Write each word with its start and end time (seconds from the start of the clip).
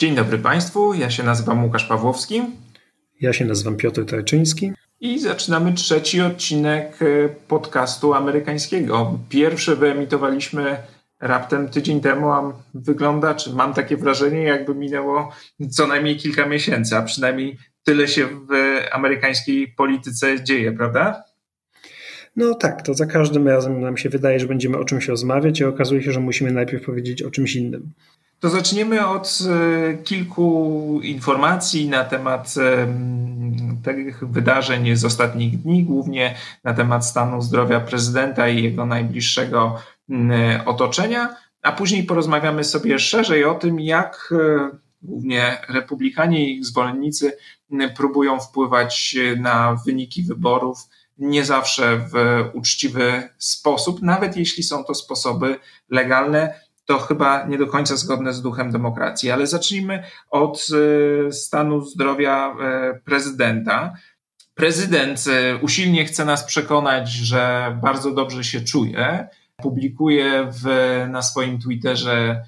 Dzień 0.00 0.14
dobry 0.14 0.38
Państwu, 0.38 0.94
ja 0.94 1.10
się 1.10 1.22
nazywam 1.22 1.64
Łukasz 1.64 1.84
Pawłowski. 1.84 2.42
Ja 3.20 3.32
się 3.32 3.44
nazywam 3.44 3.76
Piotr 3.76 4.06
Tarczyński. 4.06 4.72
I 5.00 5.18
zaczynamy 5.18 5.72
trzeci 5.74 6.20
odcinek 6.20 6.98
e, 7.02 7.28
podcastu 7.28 8.14
amerykańskiego. 8.14 9.18
Pierwszy 9.28 9.76
wyemitowaliśmy 9.76 10.76
raptem 11.20 11.68
tydzień 11.68 12.00
temu, 12.00 12.30
a 12.30 12.52
wygląda, 12.74 13.34
czy 13.34 13.52
mam 13.52 13.74
takie 13.74 13.96
wrażenie, 13.96 14.42
jakby 14.42 14.74
minęło 14.74 15.32
co 15.70 15.86
najmniej 15.86 16.16
kilka 16.16 16.46
miesięcy, 16.46 16.96
a 16.96 17.02
przynajmniej 17.02 17.58
tyle 17.84 18.08
się 18.08 18.26
w 18.26 18.78
amerykańskiej 18.92 19.68
polityce 19.68 20.44
dzieje, 20.44 20.72
prawda? 20.72 21.24
No 22.36 22.54
tak, 22.54 22.82
to 22.82 22.94
za 22.94 23.06
każdym 23.06 23.48
razem 23.48 23.80
nam 23.80 23.96
się 23.96 24.08
wydaje, 24.08 24.40
że 24.40 24.46
będziemy 24.46 24.78
o 24.78 24.84
czymś 24.84 25.08
rozmawiać, 25.08 25.62
a 25.62 25.68
okazuje 25.68 26.02
się, 26.02 26.12
że 26.12 26.20
musimy 26.20 26.52
najpierw 26.52 26.84
powiedzieć 26.84 27.22
o 27.22 27.30
czymś 27.30 27.56
innym. 27.56 27.92
To 28.40 28.50
zaczniemy 28.50 29.06
od 29.06 29.38
e, 29.48 29.94
kilku 29.94 31.00
informacji 31.02 31.88
na 31.88 32.04
temat 32.04 32.54
tych 33.84 34.28
wydarzeń 34.28 34.96
z 34.96 35.04
ostatnich 35.04 35.62
dni, 35.62 35.84
głównie 35.84 36.36
na 36.64 36.74
temat 36.74 37.06
stanu 37.06 37.42
zdrowia 37.42 37.80
prezydenta 37.80 38.48
i 38.48 38.62
jego 38.62 38.86
najbliższego 38.86 39.76
otoczenia, 40.66 41.36
a 41.62 41.72
później 41.72 42.04
porozmawiamy 42.04 42.64
sobie 42.64 42.98
szerzej 42.98 43.44
o 43.44 43.54
tym, 43.54 43.80
jak 43.80 44.32
e, 44.32 44.70
głównie 45.02 45.58
republikanie 45.68 46.44
i 46.44 46.56
ich 46.56 46.66
zwolennicy 46.66 47.36
próbują 47.96 48.40
wpływać 48.40 49.16
na 49.36 49.76
wyniki 49.86 50.22
wyborów 50.22 50.88
nie 51.20 51.44
zawsze 51.44 51.98
w 51.98 52.14
uczciwy 52.52 53.28
sposób, 53.38 54.02
nawet 54.02 54.36
jeśli 54.36 54.62
są 54.62 54.84
to 54.84 54.94
sposoby 54.94 55.58
legalne, 55.90 56.60
to 56.90 56.98
chyba 56.98 57.46
nie 57.46 57.58
do 57.58 57.66
końca 57.66 57.96
zgodne 57.96 58.32
z 58.32 58.42
duchem 58.42 58.72
demokracji. 58.72 59.30
Ale 59.30 59.46
zacznijmy 59.46 60.02
od 60.30 60.66
e, 61.28 61.32
stanu 61.32 61.80
zdrowia 61.80 62.54
e, 62.60 63.00
prezydenta. 63.04 63.94
Prezydent 64.54 65.24
e, 65.28 65.56
usilnie 65.56 66.04
chce 66.04 66.24
nas 66.24 66.44
przekonać, 66.44 67.10
że 67.10 67.76
bardzo 67.82 68.10
dobrze 68.10 68.44
się 68.44 68.60
czuje. 68.60 69.28
Publikuje 69.56 70.48
w, 70.50 70.66
na 71.08 71.22
swoim 71.22 71.60
Twitterze 71.60 72.42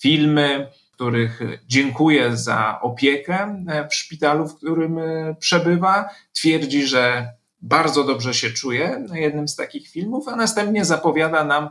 filmy, 0.00 0.70
w 0.92 0.94
których 0.94 1.40
dziękuję 1.66 2.36
za 2.36 2.80
opiekę 2.80 3.64
w 3.90 3.94
szpitalu, 3.94 4.48
w 4.48 4.56
którym 4.56 5.00
przebywa. 5.38 6.08
Twierdzi, 6.32 6.86
że 6.86 7.32
bardzo 7.62 8.04
dobrze 8.04 8.34
się 8.34 8.50
czuje 8.50 9.04
na 9.08 9.18
jednym 9.18 9.48
z 9.48 9.56
takich 9.56 9.88
filmów, 9.88 10.28
a 10.28 10.36
następnie 10.36 10.84
zapowiada 10.84 11.44
nam 11.44 11.68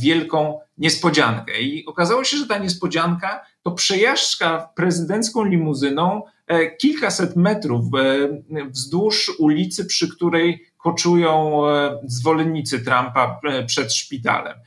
wielką 0.00 0.60
niespodziankę. 0.78 1.60
I 1.60 1.86
okazało 1.86 2.24
się, 2.24 2.36
że 2.36 2.46
ta 2.46 2.58
niespodzianka 2.58 3.44
to 3.62 3.70
przejażdżka 3.70 4.68
prezydencką 4.74 5.44
limuzyną 5.44 6.22
e, 6.46 6.76
kilkaset 6.76 7.36
metrów 7.36 7.84
e, 7.94 8.68
wzdłuż 8.70 9.32
ulicy, 9.38 9.84
przy 9.84 10.08
której 10.08 10.64
koczują 10.76 11.66
e, 11.68 11.98
zwolennicy 12.04 12.80
Trumpa 12.80 13.40
przed 13.66 13.94
szpitalem. 13.94 14.58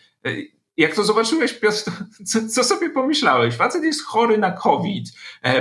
Jak 0.78 0.95
to 0.95 1.04
zobaczyłeś, 1.04 1.54
Piotr, 1.54 1.92
co, 2.30 2.48
co, 2.50 2.64
sobie 2.64 2.89
pomyślałeś? 2.89 3.56
Facet 3.56 3.84
jest 3.84 4.06
chory 4.06 4.38
na 4.38 4.52
COVID, 4.52 5.10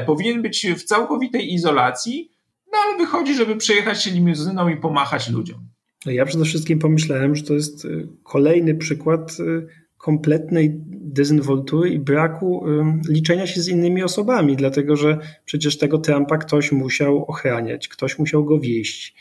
powinien 0.06 0.42
być 0.42 0.66
w 0.66 0.84
całkowitej 0.84 1.52
izolacji, 1.52 2.33
no 2.74 2.80
ale 2.84 2.98
wychodzi, 2.98 3.34
żeby 3.34 3.56
przejechać 3.56 4.02
się 4.02 4.10
limuzyną 4.10 4.68
i 4.68 4.76
pomachać 4.76 5.30
ludziom. 5.30 5.68
No 6.06 6.12
ja 6.12 6.26
przede 6.26 6.44
wszystkim 6.44 6.78
pomyślałem, 6.78 7.36
że 7.36 7.42
to 7.42 7.54
jest 7.54 7.84
y, 7.84 8.08
kolejny 8.22 8.74
przykład 8.74 9.36
y, 9.40 9.66
kompletnej 9.98 10.70
dezynwoltury 10.88 11.90
i 11.90 11.98
braku 11.98 12.68
y, 12.68 13.12
liczenia 13.12 13.46
się 13.46 13.60
z 13.60 13.68
innymi 13.68 14.02
osobami, 14.02 14.56
dlatego 14.56 14.96
że 14.96 15.18
przecież 15.44 15.78
tego 15.78 15.98
Trumpa 15.98 16.38
ktoś 16.38 16.72
musiał 16.72 17.24
ochraniać, 17.24 17.88
ktoś 17.88 18.18
musiał 18.18 18.44
go 18.44 18.60
wieść. 18.60 19.14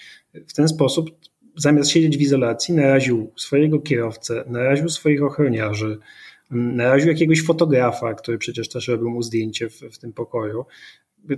W 0.47 0.53
ten 0.53 0.67
sposób, 0.67 1.09
zamiast 1.55 1.89
siedzieć 1.89 2.17
w 2.17 2.21
izolacji, 2.21 2.73
naraził 2.73 3.31
swojego 3.35 3.79
kierowcę, 3.79 4.44
naraził 4.47 4.89
swoich 4.89 5.23
ochroniarzy, 5.23 5.99
naraził 6.51 7.09
jakiegoś 7.09 7.44
fotografa, 7.45 8.13
który 8.13 8.38
przecież 8.38 8.69
też 8.69 8.88
robił 8.88 9.09
mu 9.09 9.22
zdjęcie 9.22 9.69
w, 9.69 9.79
w 9.79 9.97
tym 9.97 10.13
pokoju 10.13 10.66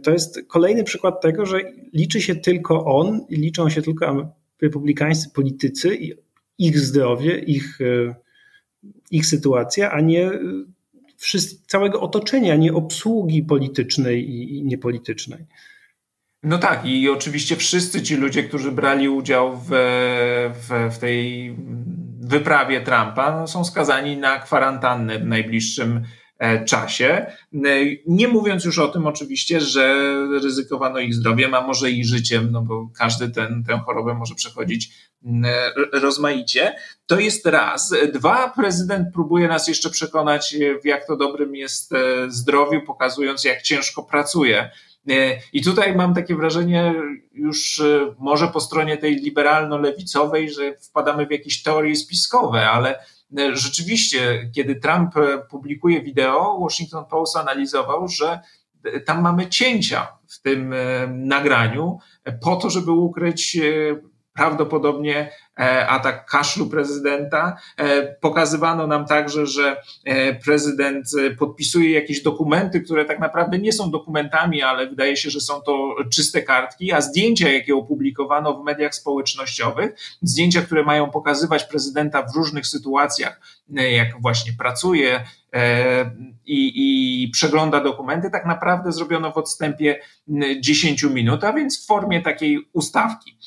to 0.03 0.11
jest 0.11 0.39
kolejny 0.47 0.83
przykład 0.83 1.21
tego, 1.21 1.45
że 1.45 1.59
liczy 1.93 2.21
się 2.21 2.35
tylko 2.35 2.85
on 2.85 3.25
liczą 3.29 3.69
się 3.69 3.81
tylko 3.81 4.35
republikańscy 4.61 5.29
politycy 5.29 5.95
i 5.95 6.13
ich 6.57 6.79
zdrowie, 6.79 7.39
ich, 7.39 7.81
e, 7.81 8.15
ich 9.11 9.25
sytuacja, 9.25 9.91
a 9.91 10.01
nie 10.01 10.25
e, 10.27 10.39
całego 11.67 12.01
otoczenia, 12.01 12.55
nie 12.55 12.73
obsługi 12.73 13.43
politycznej 13.43 14.29
i 14.29 14.63
niepolitycznej. 14.63 15.45
No 16.43 16.57
tak, 16.57 16.85
i 16.85 17.09
oczywiście 17.09 17.55
wszyscy 17.55 18.01
ci 18.01 18.15
ludzie, 18.15 18.43
którzy 18.43 18.71
brali 18.71 19.09
udział 19.09 19.57
w, 19.57 19.69
w, 20.53 20.95
w 20.95 20.97
tej 20.97 21.55
wyprawie 22.21 22.81
Trumpa, 22.81 23.37
no 23.39 23.47
są 23.47 23.65
skazani 23.65 24.17
na 24.17 24.39
kwarantannę 24.39 25.19
w 25.19 25.25
najbliższym 25.25 26.01
czasie. 26.65 27.25
E, 27.53 27.69
nie 28.07 28.27
mówiąc 28.27 28.65
już 28.65 28.79
o 28.79 28.87
tym 28.87 29.07
oczywiście, 29.07 29.61
że 29.61 29.95
ryzykowano 30.41 30.99
ich 30.99 31.13
zdrowiem, 31.13 31.53
a 31.53 31.61
może 31.61 31.91
i 31.91 32.05
życiem, 32.05 32.51
no 32.51 32.61
bo 32.61 32.89
każdy 32.97 33.29
ten, 33.29 33.63
tę 33.63 33.79
chorobę 33.85 34.13
może 34.13 34.35
przechodzić 34.35 34.91
e, 35.45 35.99
rozmaicie. 35.99 36.75
To 37.07 37.19
jest 37.19 37.45
raz. 37.45 37.93
Dwa, 38.13 38.49
prezydent 38.49 39.07
próbuje 39.13 39.47
nas 39.47 39.67
jeszcze 39.67 39.89
przekonać, 39.89 40.55
w 40.83 40.85
jak 40.85 41.07
to 41.07 41.17
dobrym 41.17 41.55
jest 41.55 41.93
zdrowiu, 42.27 42.81
pokazując, 42.81 43.43
jak 43.43 43.61
ciężko 43.61 44.03
pracuje. 44.03 44.69
I 45.53 45.63
tutaj 45.63 45.95
mam 45.95 46.13
takie 46.13 46.35
wrażenie, 46.35 46.93
już 47.33 47.81
może 48.19 48.47
po 48.47 48.59
stronie 48.59 48.97
tej 48.97 49.15
liberalno-lewicowej, 49.15 50.49
że 50.49 50.77
wpadamy 50.77 51.27
w 51.27 51.31
jakieś 51.31 51.63
teorie 51.63 51.95
spiskowe, 51.95 52.69
ale 52.69 52.95
E, 52.95 53.14
rzeczywiście, 53.53 54.49
kiedy 54.55 54.75
Trump 54.75 55.17
e, 55.17 55.37
publikuje 55.37 56.01
wideo, 56.01 56.59
Washington 56.59 57.05
Post 57.05 57.37
analizował, 57.37 58.07
że 58.07 58.39
e, 58.83 58.99
tam 58.99 59.21
mamy 59.21 59.47
cięcia 59.47 60.07
w 60.27 60.41
tym 60.41 60.75
nagraniu 61.09 61.99
po 62.41 62.55
to, 62.55 62.69
żeby 62.69 62.91
ukryć 62.91 63.57
prawdopodobnie 64.35 65.17
e, 65.17 65.31
atak 65.87 66.25
kaszlu 66.25 66.67
prezydenta. 66.67 67.57
E, 67.77 68.03
pokazywano 68.03 68.87
nam 68.87 69.05
także, 69.05 69.45
że 69.45 69.81
e, 70.03 70.35
prezydent 70.35 71.05
podpisuje 71.39 71.91
jakieś 71.91 72.21
dokumenty, 72.21 72.81
które 72.81 73.05
tak 73.05 73.19
naprawdę 73.19 73.59
nie 73.59 73.73
są 73.73 73.91
dokumentami, 73.91 74.61
ale 74.61 74.87
wydaje 74.87 75.17
się, 75.17 75.29
że 75.29 75.41
są 75.41 75.61
to 75.61 75.95
czyste 76.11 76.41
kartki, 76.41 76.91
a 76.91 77.01
zdjęcia, 77.01 77.49
jakie 77.49 77.75
opublikowano 77.75 78.53
w 78.53 78.63
mediach 78.63 78.95
społecznościowych, 78.95 79.95
zdjęcia, 80.21 80.61
które 80.61 80.83
mają 80.83 81.09
pokazywać 81.09 81.63
prezydenta 81.63 82.23
w 82.23 82.35
różnych 82.35 82.67
sytuacjach, 82.67 83.39
jak 83.69 84.21
właśnie 84.21 84.53
pracuje, 84.53 85.25
i, 86.45 86.71
i, 87.23 87.29
przegląda 87.29 87.83
dokumenty, 87.83 88.29
tak 88.29 88.45
naprawdę 88.45 88.91
zrobiono 88.91 89.31
w 89.31 89.37
odstępie 89.37 89.99
10 90.59 91.03
minut, 91.03 91.43
a 91.43 91.53
więc 91.53 91.83
w 91.83 91.87
formie 91.87 92.21
takiej 92.21 92.69
ustawki. 92.73 93.37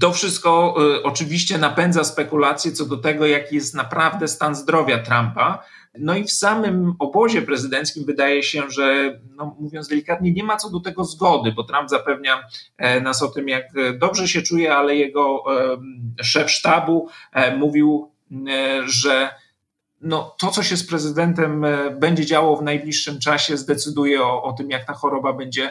To 0.00 0.12
wszystko 0.12 0.76
y, 0.96 1.02
oczywiście 1.02 1.58
napędza 1.58 2.04
spekulacje 2.04 2.72
co 2.72 2.86
do 2.86 2.96
tego, 2.96 3.26
jaki 3.26 3.54
jest 3.54 3.74
naprawdę 3.74 4.28
stan 4.28 4.54
zdrowia 4.54 4.98
Trumpa. 4.98 5.64
No 5.98 6.16
i 6.16 6.24
w 6.24 6.32
samym 6.32 6.94
obozie 6.98 7.42
prezydenckim 7.42 8.04
wydaje 8.04 8.42
się, 8.42 8.62
że, 8.70 9.18
no 9.36 9.56
mówiąc 9.60 9.88
delikatnie, 9.88 10.32
nie 10.32 10.44
ma 10.44 10.56
co 10.56 10.70
do 10.70 10.80
tego 10.80 11.04
zgody, 11.04 11.52
bo 11.52 11.64
Trump 11.64 11.90
zapewnia 11.90 12.44
e, 12.76 13.00
nas 13.00 13.22
o 13.22 13.28
tym, 13.28 13.48
jak 13.48 13.64
dobrze 13.98 14.28
się 14.28 14.42
czuje, 14.42 14.74
ale 14.74 14.96
jego 14.96 15.44
szef 16.22 16.50
sztabu 16.50 17.08
e, 17.32 17.56
mówił, 17.56 18.10
e, 18.48 18.82
że 18.88 19.30
no, 20.00 20.34
to, 20.38 20.50
co 20.50 20.62
się 20.62 20.76
z 20.76 20.86
prezydentem 20.86 21.66
będzie 22.00 22.26
działo 22.26 22.56
w 22.56 22.62
najbliższym 22.62 23.20
czasie, 23.20 23.56
zdecyduje 23.56 24.22
o, 24.22 24.42
o 24.42 24.52
tym, 24.52 24.70
jak 24.70 24.86
ta 24.86 24.92
choroba 24.92 25.32
będzie 25.32 25.70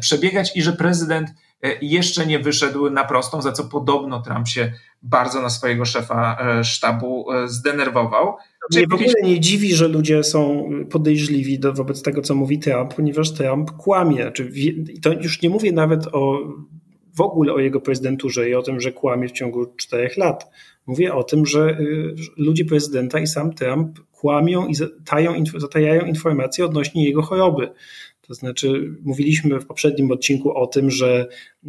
przebiegać 0.00 0.56
i 0.56 0.62
że 0.62 0.72
prezydent 0.72 1.28
E, 1.30 1.45
jeszcze 1.80 2.26
nie 2.26 2.38
wyszedł 2.38 2.90
na 2.90 3.04
prostą, 3.04 3.42
za 3.42 3.52
co 3.52 3.64
podobno 3.64 4.22
Trump 4.22 4.48
się 4.48 4.72
bardzo 5.02 5.42
na 5.42 5.50
swojego 5.50 5.84
szefa 5.84 6.38
e, 6.40 6.64
sztabu 6.64 7.32
e, 7.32 7.48
zdenerwował. 7.48 8.36
Mnie 8.72 8.86
w 8.90 8.94
ogóle 8.94 9.14
nie 9.22 9.40
dziwi, 9.40 9.74
że 9.74 9.88
ludzie 9.88 10.24
są 10.24 10.70
podejrzliwi 10.90 11.58
do, 11.58 11.72
wobec 11.72 12.02
tego, 12.02 12.22
co 12.22 12.34
mówi 12.34 12.58
Trump, 12.58 12.94
ponieważ 12.94 13.32
Trump 13.32 13.70
kłamie. 13.70 14.32
I 14.94 15.00
to 15.00 15.12
już 15.12 15.42
nie 15.42 15.50
mówię 15.50 15.72
nawet 15.72 16.06
o 16.06 16.38
w 17.16 17.20
ogóle 17.20 17.52
o 17.52 17.58
jego 17.58 17.80
prezydenturze 17.80 18.50
i 18.50 18.54
o 18.54 18.62
tym, 18.62 18.80
że 18.80 18.92
kłamie 18.92 19.28
w 19.28 19.32
ciągu 19.32 19.66
czterech 19.76 20.16
lat. 20.16 20.50
Mówię 20.86 21.14
o 21.14 21.24
tym, 21.24 21.46
że 21.46 21.78
ludzie 22.36 22.64
prezydenta 22.64 23.18
i 23.18 23.26
sam 23.26 23.54
Trump 23.54 23.98
kłamią 24.12 24.66
i 24.66 24.74
zatajają, 24.74 25.44
zatajają 25.56 26.04
informacje 26.04 26.64
odnośnie 26.64 27.04
jego 27.04 27.22
choroby. 27.22 27.70
To 28.28 28.34
znaczy, 28.34 28.94
mówiliśmy 29.02 29.60
w 29.60 29.66
poprzednim 29.66 30.10
odcinku 30.10 30.52
o 30.52 30.66
tym, 30.66 30.90
że 30.90 31.28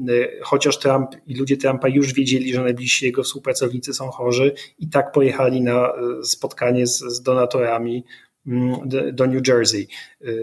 y, 0.10 0.30
chociaż 0.42 0.80
Trump 0.80 1.10
i 1.28 1.36
ludzie 1.36 1.58
Trumpa 1.58 1.88
już 1.88 2.14
wiedzieli, 2.14 2.54
że 2.54 2.64
najbliżsi 2.64 3.06
jego 3.06 3.24
współpracownicy 3.24 3.94
są 3.94 4.08
chorzy, 4.08 4.54
i 4.80 4.90
tak 4.90 5.12
pojechali 5.12 5.62
na 5.62 5.94
y, 6.22 6.26
spotkanie 6.26 6.88
z, 6.88 7.00
z 7.00 7.22
donatorami 7.22 8.04
mm, 8.48 8.80
do 9.14 9.28
New 9.28 9.48
Jersey. 9.48 9.88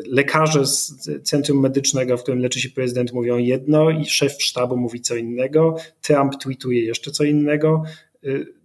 Lekarze 0.06 0.66
z 0.66 1.08
centrum 1.22 1.61
medycznego, 1.61 2.17
w 2.17 2.22
którym 2.22 2.40
leczy 2.40 2.60
się 2.60 2.70
prezydent, 2.70 3.12
mówią 3.12 3.38
jedno 3.38 3.90
i 3.90 4.05
szef 4.05 4.43
sztabu 4.43 4.76
mówi 4.76 5.00
co 5.00 5.17
innego. 5.17 5.76
Trump 6.00 6.37
tweetuje 6.37 6.84
jeszcze 6.84 7.10
co 7.10 7.25
innego. 7.25 7.82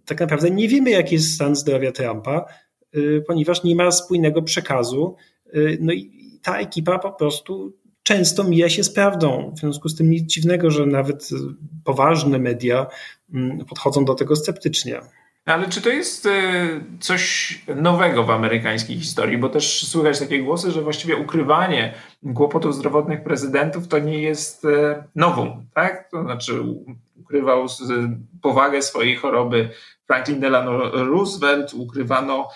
Tak 0.04 0.20
naprawdę 0.20 0.50
nie 0.50 0.68
wiemy, 0.68 0.90
jaki 0.90 1.14
jest 1.14 1.34
stan 1.34 1.56
zdrowia 1.56 1.92
Trumpa, 1.92 2.44
ponieważ 3.26 3.62
nie 3.64 3.76
ma 3.76 3.90
spójnego 3.90 4.42
przekazu. 4.42 5.16
No 5.80 5.92
i 5.92 6.19
ta 6.42 6.58
ekipa 6.58 6.98
po 6.98 7.12
prostu 7.12 7.72
często 8.02 8.44
mija 8.44 8.68
się 8.68 8.84
z 8.84 8.92
prawdą. 8.92 9.52
W 9.56 9.58
związku 9.60 9.88
z 9.88 9.96
tym 9.96 10.10
nic 10.10 10.32
dziwnego, 10.32 10.70
że 10.70 10.86
nawet 10.86 11.28
poważne 11.84 12.38
media 12.38 12.86
mm, 13.34 13.64
podchodzą 13.64 14.04
do 14.04 14.14
tego 14.14 14.36
sceptycznie. 14.36 15.00
Ale 15.44 15.68
czy 15.68 15.82
to 15.82 15.88
jest 15.88 16.26
e, 16.26 16.30
coś 17.00 17.58
nowego 17.76 18.24
w 18.24 18.30
amerykańskiej 18.30 18.98
historii? 18.98 19.38
Bo 19.38 19.48
też 19.48 19.88
słychać 19.88 20.18
takie 20.18 20.42
głosy, 20.42 20.70
że 20.70 20.82
właściwie 20.82 21.16
ukrywanie 21.16 21.94
kłopotów 22.34 22.74
zdrowotnych 22.74 23.22
prezydentów 23.22 23.88
to 23.88 23.98
nie 23.98 24.22
jest 24.22 24.64
e, 24.64 25.04
nową, 25.14 25.66
tak? 25.74 26.10
To 26.10 26.22
znaczy 26.22 26.60
ukrywał 27.20 27.66
powagę 28.42 28.82
swojej 28.82 29.16
choroby 29.16 29.70
Franklin 30.06 30.40
Delano 30.40 30.90
Roosevelt, 30.90 31.74
ukrywano 31.74 32.48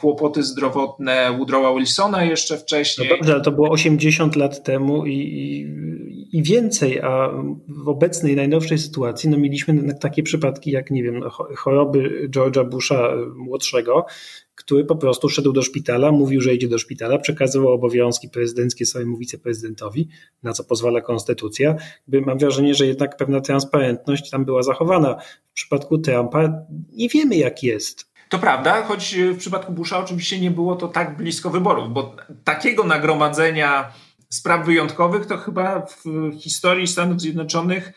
kłopoty 0.00 0.42
zdrowotne 0.42 1.32
Woodrowa 1.36 1.74
Wilsona 1.74 2.24
jeszcze 2.24 2.58
wcześniej. 2.58 3.08
No 3.08 3.16
dobrze, 3.16 3.32
ale 3.32 3.42
to 3.42 3.52
było 3.52 3.70
80 3.70 4.36
lat 4.36 4.64
temu 4.64 5.06
i, 5.06 5.12
i, 5.12 6.38
i, 6.38 6.42
więcej, 6.42 7.00
a 7.00 7.28
w 7.68 7.88
obecnej, 7.88 8.36
najnowszej 8.36 8.78
sytuacji 8.78 9.30
no 9.30 9.38
mieliśmy 9.38 9.94
takie 9.94 10.22
przypadki 10.22 10.70
jak, 10.70 10.90
nie 10.90 11.02
wiem, 11.02 11.22
choroby 11.56 12.28
George'a 12.30 12.68
Busha 12.68 12.94
e, 12.94 13.26
młodszego, 13.36 14.06
który 14.54 14.84
po 14.84 14.96
prostu 14.96 15.28
szedł 15.28 15.52
do 15.52 15.62
szpitala, 15.62 16.12
mówił, 16.12 16.40
że 16.40 16.54
idzie 16.54 16.68
do 16.68 16.78
szpitala, 16.78 17.18
przekazywał 17.18 17.72
obowiązki 17.72 18.28
prezydenckie 18.28 18.86
swojemu 18.86 19.16
wiceprezydentowi, 19.16 20.08
na 20.42 20.52
co 20.52 20.64
pozwala 20.64 21.00
konstytucja. 21.00 21.76
Mam 22.08 22.38
wrażenie, 22.38 22.74
że 22.74 22.86
jednak 22.86 23.16
pewna 23.16 23.40
transparentność 23.40 24.30
tam 24.30 24.44
była 24.44 24.62
zachowana. 24.62 25.16
W 25.50 25.54
przypadku 25.54 25.98
Trumpa 25.98 26.66
nie 26.92 27.08
wiemy, 27.08 27.36
jak 27.36 27.62
jest. 27.62 28.11
To 28.32 28.38
prawda, 28.38 28.82
choć 28.82 29.14
w 29.14 29.38
przypadku 29.38 29.72
Busha 29.72 29.98
oczywiście 29.98 30.40
nie 30.40 30.50
było 30.50 30.76
to 30.76 30.88
tak 30.88 31.16
blisko 31.16 31.50
wyborów, 31.50 31.92
bo 31.92 32.16
takiego 32.44 32.84
nagromadzenia 32.84 33.92
spraw 34.28 34.66
wyjątkowych 34.66 35.26
to 35.26 35.36
chyba 35.36 35.86
w 35.86 36.04
historii 36.40 36.86
Stanów 36.86 37.20
Zjednoczonych 37.20 37.92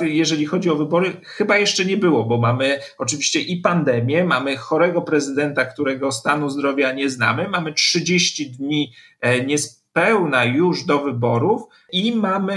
jeżeli 0.00 0.46
chodzi 0.46 0.70
o 0.70 0.76
wybory, 0.76 1.12
chyba 1.24 1.58
jeszcze 1.58 1.84
nie 1.84 1.96
było, 1.96 2.24
bo 2.24 2.38
mamy 2.38 2.78
oczywiście 2.98 3.40
i 3.40 3.56
pandemię, 3.56 4.24
mamy 4.24 4.56
chorego 4.56 5.02
prezydenta, 5.02 5.64
którego 5.64 6.12
stanu 6.12 6.50
zdrowia 6.50 6.92
nie 6.92 7.10
znamy, 7.10 7.48
mamy 7.48 7.72
30 7.72 8.50
dni 8.50 8.92
e, 9.20 9.44
niespełna 9.44 9.79
pełna 9.92 10.44
już 10.44 10.84
do 10.84 10.98
wyborów 10.98 11.62
i 11.92 12.12
mamy 12.12 12.56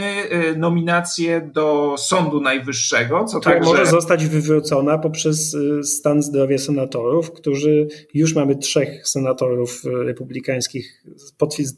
y, 0.51 0.57
nominację 0.57 1.49
do 1.53 1.95
Sądu 1.97 2.41
Najwyższego, 2.41 3.25
co 3.25 3.39
tak 3.39 3.53
także... 3.53 3.69
może 3.69 3.85
zostać 3.85 4.25
wywrócona 4.25 4.97
poprzez 4.97 5.53
y, 5.53 5.83
stan 5.83 6.23
zdrowia 6.23 6.57
senatorów, 6.57 7.31
którzy 7.31 7.87
już 8.13 8.35
mamy 8.35 8.55
trzech 8.55 9.07
senatorów 9.07 9.81
y, 9.85 10.03
republikańskich 10.03 11.03
z 11.15 11.31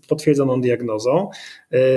potwierdzoną 0.07 0.61
diagnozą. 0.61 1.29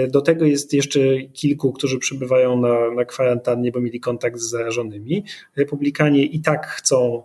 Do 0.09 0.21
tego 0.21 0.45
jest 0.45 0.73
jeszcze 0.73 1.01
kilku, 1.33 1.73
którzy 1.73 1.99
przebywają 1.99 2.61
na, 2.61 2.91
na 2.91 3.05
kwarantannie, 3.05 3.73
bo 3.73 3.81
mieli 3.81 4.01
kontakt 4.01 4.39
z 4.39 4.51
zarażonymi. 4.51 5.25
Republikanie 5.57 6.25
i 6.25 6.41
tak 6.41 6.67
chcą 6.67 7.23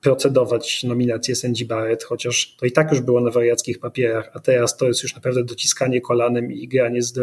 procedować 0.00 0.84
nominację 0.84 1.36
sędzi 1.36 1.64
Barrett, 1.66 2.04
chociaż 2.04 2.56
to 2.56 2.66
i 2.66 2.72
tak 2.72 2.90
już 2.90 3.00
było 3.00 3.20
na 3.20 3.30
wariackich 3.30 3.78
papierach, 3.78 4.30
a 4.34 4.40
teraz 4.40 4.76
to 4.76 4.86
jest 4.86 5.02
już 5.02 5.14
naprawdę 5.14 5.44
dociskanie 5.44 6.00
kolanem 6.00 6.52
i 6.52 6.68
granie 6.68 7.02
z, 7.02 7.14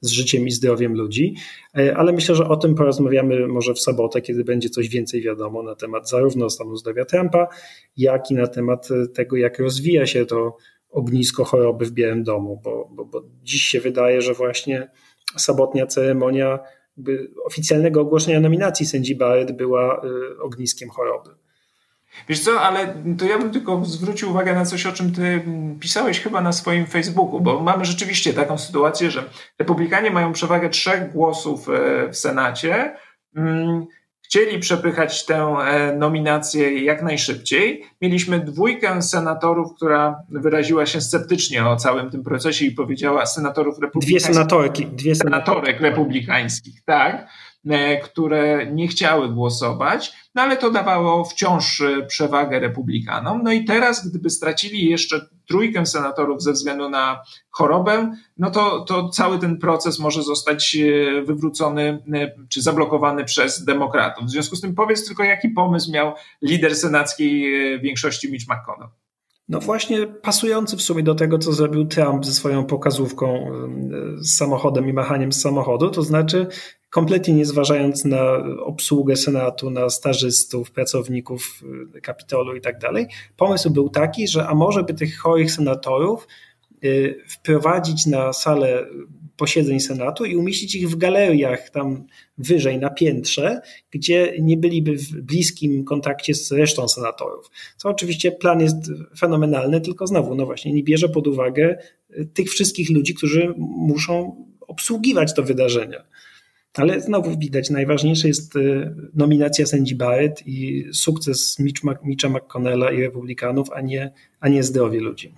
z 0.00 0.10
życiem 0.10 0.46
i 0.46 0.50
zdrowiem 0.50 0.94
ludzi. 0.94 1.34
E, 1.78 1.96
ale 1.96 2.12
myślę, 2.12 2.34
że 2.34 2.48
o 2.48 2.56
tym 2.56 2.74
porozmawiamy 2.74 3.46
może 3.46 3.74
w 3.74 3.80
sobotę, 3.80 4.20
kiedy 4.20 4.44
będzie 4.44 4.68
coś 4.68 4.88
więcej 4.88 5.22
wiadomo 5.22 5.62
na 5.62 5.74
temat 5.74 6.08
zarówno 6.08 6.50
stanu 6.50 6.76
zdrowia 6.76 7.04
Trumpa, 7.04 7.48
jak 7.96 8.30
i 8.30 8.34
na 8.34 8.46
temat 8.46 8.88
tego, 9.14 9.36
jak 9.36 9.58
rozwija 9.58 10.06
się 10.06 10.26
to 10.26 10.56
ognisko 10.90 11.44
choroby 11.44 11.84
w 11.84 11.92
Białym 11.92 12.22
Domu, 12.22 12.60
bo, 12.64 12.88
bo, 12.92 13.04
bo 13.04 13.22
dziś 13.42 13.62
się 13.62 13.80
wydaje, 13.80 14.22
że 14.22 14.34
właśnie 14.34 14.90
sobotnia 15.36 15.86
ceremonia 15.86 16.58
oficjalnego 17.44 18.00
ogłoszenia 18.00 18.40
nominacji 18.40 18.86
sędzi 18.86 19.16
Barrett 19.16 19.52
była 19.52 20.02
e, 20.02 20.40
ogniskiem 20.42 20.88
choroby. 20.90 21.30
Wiesz 22.28 22.40
co, 22.40 22.60
ale 22.60 22.94
to 23.18 23.24
ja 23.24 23.38
bym 23.38 23.50
tylko 23.50 23.84
zwrócił 23.84 24.30
uwagę 24.30 24.54
na 24.54 24.64
coś, 24.64 24.86
o 24.86 24.92
czym 24.92 25.12
ty 25.12 25.44
pisałeś 25.80 26.20
chyba 26.20 26.40
na 26.40 26.52
swoim 26.52 26.86
Facebooku, 26.86 27.40
bo 27.40 27.60
mamy 27.60 27.84
rzeczywiście 27.84 28.34
taką 28.34 28.58
sytuację, 28.58 29.10
że 29.10 29.24
republikanie 29.58 30.10
mają 30.10 30.32
przewagę 30.32 30.68
trzech 30.68 31.12
głosów 31.12 31.68
e, 31.68 32.08
w 32.08 32.16
Senacie. 32.16 32.96
Mm, 33.36 33.86
chcieli 34.22 34.58
przepychać 34.58 35.26
tę 35.26 35.56
e, 35.66 35.96
nominację 35.96 36.84
jak 36.84 37.02
najszybciej. 37.02 37.84
Mieliśmy 38.00 38.40
dwójkę 38.40 39.02
senatorów, 39.02 39.74
która 39.76 40.22
wyraziła 40.28 40.86
się 40.86 41.00
sceptycznie 41.00 41.66
o 41.66 41.76
całym 41.76 42.10
tym 42.10 42.24
procesie 42.24 42.64
i 42.64 42.70
powiedziała 42.70 43.26
senatorów 43.26 43.78
republikańskich. 43.78 44.26
Dwie 44.26 44.34
senatorki. 44.34 44.86
Dwie 44.86 45.14
senatorek 45.14 45.80
republikańskich, 45.80 46.82
tak 46.84 47.26
które 48.04 48.66
nie 48.72 48.88
chciały 48.88 49.28
głosować, 49.28 50.12
no 50.34 50.42
ale 50.42 50.56
to 50.56 50.70
dawało 50.70 51.24
wciąż 51.24 51.80
e, 51.80 52.02
przewagę 52.06 52.60
republikanom. 52.60 53.42
No 53.42 53.52
i 53.52 53.64
teraz, 53.64 54.08
gdyby 54.08 54.30
stracili 54.30 54.90
jeszcze 54.90 55.20
trójkę 55.48 55.86
senatorów 55.86 56.42
ze 56.42 56.52
względu 56.52 56.88
na 56.88 57.22
chorobę, 57.50 58.16
no 58.38 58.50
to, 58.50 58.80
to 58.80 59.08
cały 59.08 59.38
ten 59.38 59.58
proces 59.58 59.98
może 59.98 60.22
zostać 60.22 60.76
e, 60.76 61.22
wywrócony 61.22 62.02
czy 62.48 62.62
zablokowany 62.62 63.24
przez 63.24 63.64
demokratów. 63.64 64.26
W 64.26 64.30
związku 64.30 64.56
z 64.56 64.60
tym 64.60 64.74
powiedz 64.74 65.06
tylko, 65.06 65.24
jaki 65.24 65.48
pomysł 65.48 65.92
miał 65.92 66.12
lider 66.42 66.76
senackiej 66.76 67.54
większości 67.80 68.32
Mitch 68.32 68.46
McConnell. 68.48 68.88
No 69.48 69.60
właśnie 69.60 70.06
pasujący 70.06 70.76
w 70.76 70.82
sumie 70.82 71.02
do 71.02 71.14
tego, 71.14 71.38
co 71.38 71.52
zrobił 71.52 71.84
Trump 71.84 72.26
ze 72.26 72.32
swoją 72.32 72.64
pokazówką 72.64 73.50
z 74.16 74.36
samochodem 74.36 74.88
i 74.88 74.92
machaniem 74.92 75.32
z 75.32 75.40
samochodu, 75.40 75.90
to 75.90 76.02
znaczy 76.02 76.46
kompletnie 76.94 77.34
nie 77.34 77.46
zważając 77.46 78.04
na 78.04 78.36
obsługę 78.64 79.16
Senatu, 79.16 79.70
na 79.70 79.90
stażystów, 79.90 80.70
pracowników 80.70 81.62
y, 81.96 82.00
Kapitolu 82.00 82.56
i 82.56 82.60
tak 82.60 82.78
dalej. 82.78 83.06
Pomysł 83.36 83.70
był 83.70 83.88
taki, 83.88 84.28
że 84.28 84.46
a 84.46 84.54
może 84.54 84.82
by 84.82 84.94
tych 84.94 85.18
chorych 85.18 85.52
senatorów 85.52 86.28
y, 86.84 87.18
wprowadzić 87.28 88.06
na 88.06 88.32
salę 88.32 88.86
posiedzeń 89.36 89.80
Senatu 89.80 90.24
i 90.24 90.36
umieścić 90.36 90.74
ich 90.74 90.90
w 90.90 90.96
galeriach 90.96 91.70
tam 91.70 92.06
wyżej 92.38 92.78
na 92.78 92.90
piętrze, 92.90 93.60
gdzie 93.90 94.34
nie 94.40 94.56
byliby 94.56 94.96
w 94.96 95.20
bliskim 95.20 95.84
kontakcie 95.84 96.34
z 96.34 96.52
resztą 96.52 96.88
senatorów. 96.88 97.50
Co 97.76 97.88
oczywiście 97.88 98.32
plan 98.32 98.60
jest 98.60 98.76
fenomenalny, 99.18 99.80
tylko 99.80 100.06
znowu, 100.06 100.34
no 100.34 100.46
właśnie, 100.46 100.72
nie 100.72 100.82
bierze 100.82 101.08
pod 101.08 101.26
uwagę 101.26 101.78
y, 102.10 102.26
tych 102.26 102.50
wszystkich 102.50 102.90
ludzi, 102.90 103.14
którzy 103.14 103.54
muszą 103.58 104.44
obsługiwać 104.60 105.34
to 105.34 105.42
wydarzenie. 105.42 106.00
Ale 106.74 107.00
znowu 107.00 107.38
widać, 107.38 107.70
najważniejsze 107.70 108.28
jest 108.28 108.56
y, 108.56 108.94
nominacja 109.14 109.66
sędzi 109.66 109.94
Barrett 109.94 110.46
i 110.46 110.86
sukces 110.92 111.58
Mitch, 111.58 111.82
Mitcha 112.02 112.28
McConnella 112.28 112.90
i 112.90 113.00
republikanów, 113.00 113.72
a 113.72 113.80
nie, 113.80 114.12
a 114.40 114.48
nie 114.48 114.62
zdrowie 114.62 115.00
ludzi. 115.00 115.32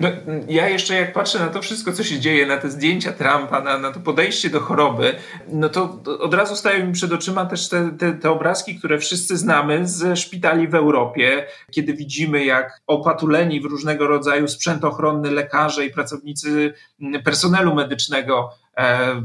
No, 0.00 0.08
ja 0.48 0.68
jeszcze 0.68 0.94
jak 0.94 1.12
patrzę 1.12 1.38
na 1.38 1.48
to 1.48 1.62
wszystko, 1.62 1.92
co 1.92 2.04
się 2.04 2.20
dzieje, 2.20 2.46
na 2.46 2.56
te 2.56 2.70
zdjęcia 2.70 3.12
Trumpa, 3.12 3.60
na, 3.60 3.78
na 3.78 3.92
to 3.92 4.00
podejście 4.00 4.50
do 4.50 4.60
choroby, 4.60 5.14
no 5.48 5.68
to 5.68 6.00
od 6.20 6.34
razu 6.34 6.56
stają 6.56 6.86
mi 6.86 6.92
przed 6.92 7.12
oczyma 7.12 7.46
też 7.46 7.68
te, 7.68 7.90
te, 7.98 8.12
te 8.12 8.30
obrazki, 8.30 8.78
które 8.78 8.98
wszyscy 8.98 9.36
znamy 9.36 9.88
ze 9.88 10.16
szpitali 10.16 10.68
w 10.68 10.74
Europie, 10.74 11.46
kiedy 11.70 11.94
widzimy, 11.94 12.44
jak 12.44 12.80
opatuleni 12.86 13.60
w 13.60 13.64
różnego 13.64 14.06
rodzaju 14.06 14.48
sprzęt 14.48 14.84
ochronny 14.84 15.30
lekarze 15.30 15.86
i 15.86 15.90
pracownicy 15.90 16.74
personelu 17.24 17.74
medycznego 17.74 18.50
e, 18.76 19.22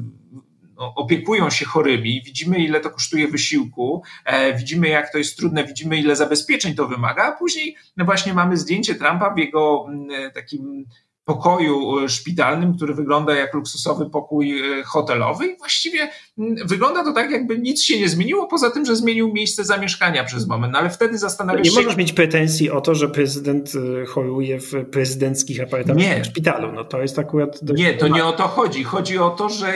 opiekują 0.95 1.49
się 1.49 1.65
chorymi, 1.65 2.21
widzimy 2.25 2.59
ile 2.59 2.79
to 2.79 2.89
kosztuje 2.89 3.27
wysiłku, 3.27 4.03
e, 4.25 4.57
widzimy 4.57 4.87
jak 4.87 5.11
to 5.11 5.17
jest 5.17 5.37
trudne, 5.37 5.63
widzimy 5.63 5.97
ile 5.97 6.15
zabezpieczeń 6.15 6.75
to 6.75 6.87
wymaga, 6.87 7.23
a 7.23 7.31
później 7.31 7.75
no 7.97 8.05
właśnie 8.05 8.33
mamy 8.33 8.57
zdjęcie 8.57 8.95
Trumpa 8.95 9.33
w 9.33 9.37
jego 9.37 9.85
mm, 9.87 10.31
takim 10.31 10.85
pokoju 11.25 11.99
e, 11.99 12.09
szpitalnym, 12.09 12.75
który 12.75 12.93
wygląda 12.93 13.35
jak 13.35 13.53
luksusowy 13.53 14.09
pokój 14.09 14.79
e, 14.79 14.83
hotelowy 14.83 15.47
i 15.47 15.57
właściwie 15.57 16.09
wygląda 16.65 17.03
to 17.03 17.13
tak, 17.13 17.31
jakby 17.31 17.57
nic 17.57 17.83
się 17.83 17.99
nie 17.99 18.09
zmieniło, 18.09 18.47
poza 18.47 18.71
tym, 18.71 18.85
że 18.85 18.95
zmienił 18.95 19.33
miejsce 19.33 19.63
zamieszkania 19.63 20.23
przez 20.23 20.47
moment, 20.47 20.73
no, 20.73 20.79
ale 20.79 20.89
wtedy 20.89 21.17
zastanawiasz 21.17 21.67
się... 21.67 21.73
Nie 21.73 21.81
możesz 21.81 21.97
mieć 21.97 22.13
pretensji 22.13 22.69
o 22.69 22.81
to, 22.81 22.95
że 22.95 23.09
prezydent 23.09 23.71
e, 24.01 24.05
choruje 24.05 24.59
w 24.59 24.71
prezydenckich 24.91 25.61
apartamentach 25.61 26.23
w 26.23 26.25
szpitalu. 26.25 26.71
No 26.71 26.83
to 26.83 27.01
jest 27.01 27.19
akurat... 27.19 27.61
Nie, 27.61 27.93
to 27.93 28.07
nie 28.07 28.25
o 28.25 28.33
to 28.33 28.47
chodzi. 28.47 28.83
Chodzi 28.83 29.17
o 29.17 29.29
to, 29.29 29.49
że 29.49 29.73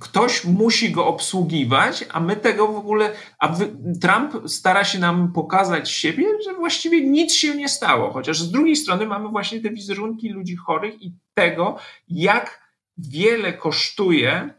ktoś 0.00 0.44
musi 0.44 0.92
go 0.92 1.06
obsługiwać, 1.06 2.04
a 2.12 2.20
my 2.20 2.36
tego 2.36 2.68
w 2.68 2.76
ogóle... 2.76 3.10
A 3.38 3.56
Trump 4.00 4.50
stara 4.50 4.84
się 4.84 4.98
nam 4.98 5.32
pokazać 5.32 5.90
siebie, 5.90 6.24
że 6.44 6.54
właściwie 6.54 7.04
nic 7.04 7.34
się 7.34 7.54
nie 7.54 7.68
stało, 7.68 8.10
chociaż 8.10 8.40
z 8.40 8.50
drugiej 8.50 8.76
strony 8.76 9.06
mamy 9.06 9.28
właśnie 9.28 9.60
te 9.60 9.70
wizerunki 9.70 10.28
ludzi 10.28 10.56
chorych 10.56 11.02
i 11.02 11.12
tego, 11.34 11.76
jak 12.08 12.62
wiele 12.98 13.52
kosztuje 13.52 14.54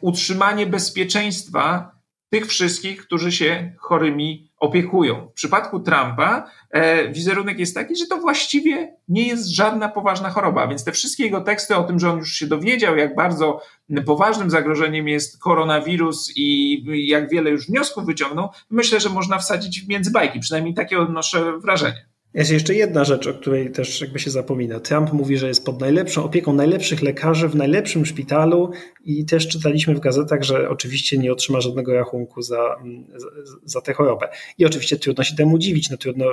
utrzymanie 0.00 0.66
bezpieczeństwa 0.66 1.92
tych 2.32 2.46
wszystkich, 2.46 3.06
którzy 3.06 3.32
się 3.32 3.72
chorymi 3.78 4.52
opiekują. 4.58 5.28
W 5.28 5.32
przypadku 5.32 5.80
Trumpa 5.80 6.50
e, 6.70 7.08
wizerunek 7.08 7.58
jest 7.58 7.74
taki, 7.74 7.96
że 7.96 8.06
to 8.06 8.16
właściwie 8.16 8.96
nie 9.08 9.28
jest 9.28 9.48
żadna 9.48 9.88
poważna 9.88 10.30
choroba, 10.30 10.66
więc 10.66 10.84
te 10.84 10.92
wszystkie 10.92 11.24
jego 11.24 11.40
teksty 11.40 11.76
o 11.76 11.84
tym, 11.84 11.98
że 11.98 12.10
on 12.10 12.18
już 12.18 12.32
się 12.32 12.46
dowiedział, 12.46 12.96
jak 12.96 13.14
bardzo 13.14 13.60
poważnym 14.06 14.50
zagrożeniem 14.50 15.08
jest 15.08 15.42
koronawirus 15.42 16.32
i 16.36 17.08
jak 17.08 17.30
wiele 17.30 17.50
już 17.50 17.66
wniosków 17.66 18.06
wyciągnął, 18.06 18.48
myślę, 18.70 19.00
że 19.00 19.08
można 19.08 19.38
wsadzić 19.38 19.86
między 19.88 20.10
bajki. 20.10 20.40
Przynajmniej 20.40 20.74
takie 20.74 20.98
odnoszę 20.98 21.58
wrażenie. 21.58 22.11
Jest 22.34 22.50
jeszcze 22.50 22.74
jedna 22.74 23.04
rzecz, 23.04 23.26
o 23.26 23.34
której 23.34 23.70
też 23.70 24.00
jakby 24.00 24.18
się 24.18 24.30
zapomina. 24.30 24.80
Trump 24.80 25.12
mówi, 25.12 25.38
że 25.38 25.48
jest 25.48 25.64
pod 25.64 25.80
najlepszą 25.80 26.24
opieką 26.24 26.52
najlepszych 26.52 27.02
lekarzy 27.02 27.48
w 27.48 27.56
najlepszym 27.56 28.06
szpitalu 28.06 28.70
i 29.04 29.24
też 29.24 29.48
czytaliśmy 29.48 29.94
w 29.94 30.00
gazetach, 30.00 30.42
że 30.42 30.70
oczywiście 30.70 31.18
nie 31.18 31.32
otrzyma 31.32 31.60
żadnego 31.60 31.94
rachunku 31.94 32.42
za, 32.42 32.76
za, 33.16 33.26
za 33.64 33.80
tę 33.80 33.92
chorobę. 33.92 34.28
I 34.58 34.66
oczywiście 34.66 34.96
trudno 34.96 35.24
się 35.24 35.36
temu 35.36 35.58
dziwić. 35.58 35.90
No 35.90 35.96
trudno, 35.96 36.26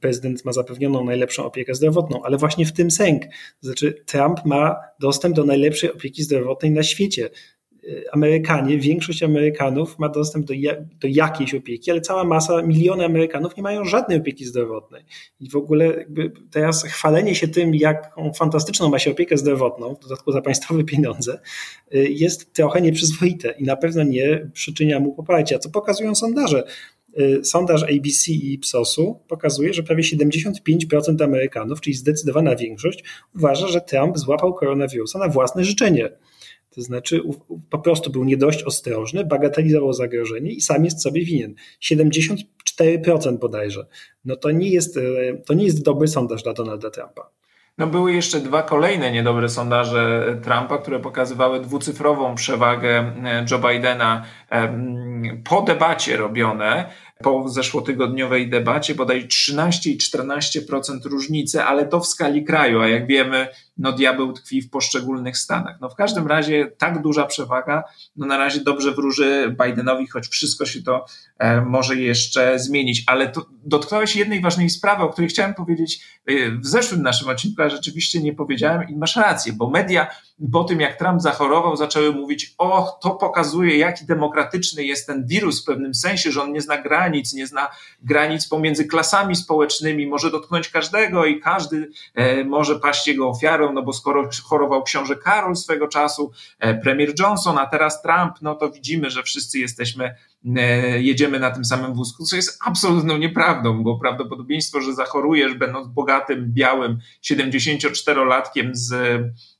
prezydent 0.00 0.44
ma 0.44 0.52
zapewnioną 0.52 1.04
najlepszą 1.04 1.44
opiekę 1.44 1.74
zdrowotną, 1.74 2.22
ale 2.22 2.36
właśnie 2.36 2.66
w 2.66 2.72
tym 2.72 2.90
sęk. 2.90 3.22
Znaczy 3.60 4.02
Trump 4.06 4.44
ma 4.44 4.76
dostęp 5.00 5.36
do 5.36 5.44
najlepszej 5.44 5.92
opieki 5.92 6.22
zdrowotnej 6.22 6.70
na 6.70 6.82
świecie. 6.82 7.30
Amerykanie, 8.12 8.78
większość 8.78 9.22
Amerykanów 9.22 9.98
ma 9.98 10.08
dostęp 10.08 10.46
do, 10.46 10.54
do 11.00 11.08
jakiejś 11.08 11.54
opieki, 11.54 11.90
ale 11.90 12.00
cała 12.00 12.24
masa, 12.24 12.62
miliony 12.62 13.04
Amerykanów 13.04 13.56
nie 13.56 13.62
mają 13.62 13.84
żadnej 13.84 14.18
opieki 14.18 14.44
zdrowotnej. 14.44 15.02
I 15.40 15.50
w 15.50 15.56
ogóle 15.56 16.04
teraz 16.50 16.84
chwalenie 16.84 17.34
się 17.34 17.48
tym, 17.48 17.74
jaką 17.74 18.32
fantastyczną 18.32 18.88
ma 18.88 18.98
się 18.98 19.10
opiekę 19.10 19.38
zdrowotną, 19.38 19.94
w 19.94 20.00
dodatku 20.00 20.32
za 20.32 20.42
państwowe 20.42 20.84
pieniądze, 20.84 21.40
y, 21.94 22.08
jest 22.10 22.52
trochę 22.52 22.80
nieprzyzwoite 22.80 23.54
i 23.58 23.64
na 23.64 23.76
pewno 23.76 24.02
nie 24.02 24.50
przyczynia 24.52 25.00
mu 25.00 25.14
poparcia, 25.14 25.58
co 25.58 25.70
pokazują 25.70 26.14
sondaże. 26.14 26.64
Y, 27.20 27.44
sondaż 27.44 27.82
ABC 27.82 28.32
i 28.32 28.52
Ipsosu 28.52 29.20
pokazuje, 29.28 29.74
że 29.74 29.82
prawie 29.82 30.02
75% 30.02 31.24
Amerykanów, 31.24 31.80
czyli 31.80 31.96
zdecydowana 31.96 32.56
większość, 32.56 33.04
uważa, 33.36 33.68
że 33.68 33.80
Trump 33.80 34.18
złapał 34.18 34.54
koronawirusa 34.54 35.18
na 35.18 35.28
własne 35.28 35.64
życzenie. 35.64 36.10
To 36.74 36.82
znaczy 36.82 37.22
po 37.70 37.78
prostu 37.78 38.10
był 38.10 38.24
nie 38.24 38.36
dość 38.36 38.62
ostrożny, 38.62 39.24
bagatelizował 39.24 39.92
zagrożenie 39.92 40.50
i 40.50 40.60
sam 40.60 40.84
jest 40.84 41.02
sobie 41.02 41.24
winien. 41.24 41.54
74% 41.82 43.38
bodajże. 43.38 43.86
No 44.24 44.36
to 44.36 44.50
nie 44.50 44.70
jest, 44.70 44.96
e, 44.96 45.00
to 45.46 45.54
nie 45.54 45.64
jest 45.64 45.82
dobry 45.82 46.08
sondaż 46.08 46.42
dla 46.42 46.52
Donalda 46.52 46.90
Trumpa. 46.90 47.30
No 47.78 47.86
były 47.86 48.12
jeszcze 48.12 48.40
dwa 48.40 48.62
kolejne 48.62 49.12
niedobre 49.12 49.48
sondaże 49.48 50.36
Trumpa, 50.44 50.78
które 50.78 51.00
pokazywały 51.00 51.60
dwucyfrową 51.60 52.34
przewagę 52.34 53.12
e, 53.24 53.46
Joe 53.50 53.58
Bidena 53.58 54.24
po 55.44 55.62
debacie 55.62 56.16
robione 56.16 56.90
po 57.22 57.48
zeszłotygodniowej 57.48 58.48
debacie 58.48 58.94
bodaj 58.94 59.28
13 59.28 59.90
i 59.90 59.98
14% 59.98 61.04
różnicy, 61.04 61.62
ale 61.62 61.86
to 61.86 62.00
w 62.00 62.06
skali 62.06 62.44
kraju, 62.44 62.80
a 62.80 62.88
jak 62.88 63.06
wiemy, 63.06 63.48
no 63.78 63.92
diabeł 63.92 64.32
tkwi 64.32 64.62
w 64.62 64.70
poszczególnych 64.70 65.38
stanach. 65.38 65.80
No 65.80 65.88
w 65.88 65.94
każdym 65.94 66.26
razie 66.26 66.72
tak 66.78 67.02
duża 67.02 67.26
przewaga, 67.26 67.84
no 68.16 68.26
na 68.26 68.38
razie 68.38 68.60
dobrze 68.60 68.92
wróży 68.92 69.56
Bidenowi, 69.64 70.06
choć 70.06 70.28
wszystko 70.28 70.66
się 70.66 70.82
to 70.82 71.04
e, 71.38 71.60
może 71.60 71.96
jeszcze 71.96 72.58
zmienić. 72.58 73.04
Ale 73.06 73.28
to 73.28 73.46
dotknąłeś 73.64 74.16
jednej 74.16 74.40
ważnej 74.40 74.70
sprawy, 74.70 75.02
o 75.02 75.08
której 75.08 75.30
chciałem 75.30 75.54
powiedzieć 75.54 76.04
e, 76.26 76.50
w 76.50 76.66
zeszłym 76.66 77.02
naszym 77.02 77.28
odcinku, 77.28 77.62
a 77.62 77.68
rzeczywiście 77.68 78.22
nie 78.22 78.32
powiedziałem 78.32 78.88
i 78.88 78.96
masz 78.96 79.16
rację, 79.16 79.52
bo 79.52 79.70
media 79.70 80.06
po 80.52 80.64
tym 80.64 80.80
jak 80.80 80.98
Trump 80.98 81.22
zachorował, 81.22 81.76
zaczęły 81.76 82.12
mówić, 82.12 82.54
o, 82.58 82.98
to 83.02 83.10
pokazuje, 83.10 83.78
jaki 83.78 84.06
demokratyczny 84.06 84.84
jest 84.84 85.06
ten 85.06 85.26
wirus 85.26 85.62
w 85.62 85.66
pewnym 85.66 85.94
sensie, 85.94 86.32
że 86.32 86.42
on 86.42 86.52
nie 86.52 86.60
zna 86.60 86.82
granic, 86.82 87.34
nie 87.34 87.46
zna 87.46 87.68
granic 88.02 88.48
pomiędzy 88.48 88.84
klasami 88.84 89.36
społecznymi, 89.36 90.06
może 90.06 90.30
dotknąć 90.30 90.68
każdego 90.68 91.26
i 91.26 91.40
każdy 91.40 91.90
e, 92.14 92.44
może 92.44 92.80
paść 92.80 93.06
jego 93.06 93.28
ofiarą, 93.28 93.67
no 93.72 93.82
bo 93.82 93.92
skoro 93.92 94.28
chorował 94.44 94.82
książę 94.82 95.16
Karol 95.16 95.56
swego 95.56 95.88
czasu, 95.88 96.30
e, 96.58 96.74
premier 96.74 97.12
Johnson, 97.18 97.58
a 97.58 97.66
teraz 97.66 98.02
Trump, 98.02 98.32
no 98.42 98.54
to 98.54 98.70
widzimy, 98.70 99.10
że 99.10 99.22
wszyscy 99.22 99.58
jesteśmy 99.58 100.14
E, 100.56 101.02
jedziemy 101.02 101.40
na 101.40 101.50
tym 101.50 101.64
samym 101.64 101.94
wózku, 101.94 102.24
co 102.24 102.36
jest 102.36 102.58
absolutną 102.66 103.18
nieprawdą, 103.18 103.82
bo 103.82 103.98
prawdopodobieństwo, 103.98 104.80
że 104.80 104.94
zachorujesz 104.94 105.54
będąc 105.54 105.88
bogatym, 105.88 106.52
białym 106.52 106.98
74-latkiem 107.24 108.70
z 108.72 108.92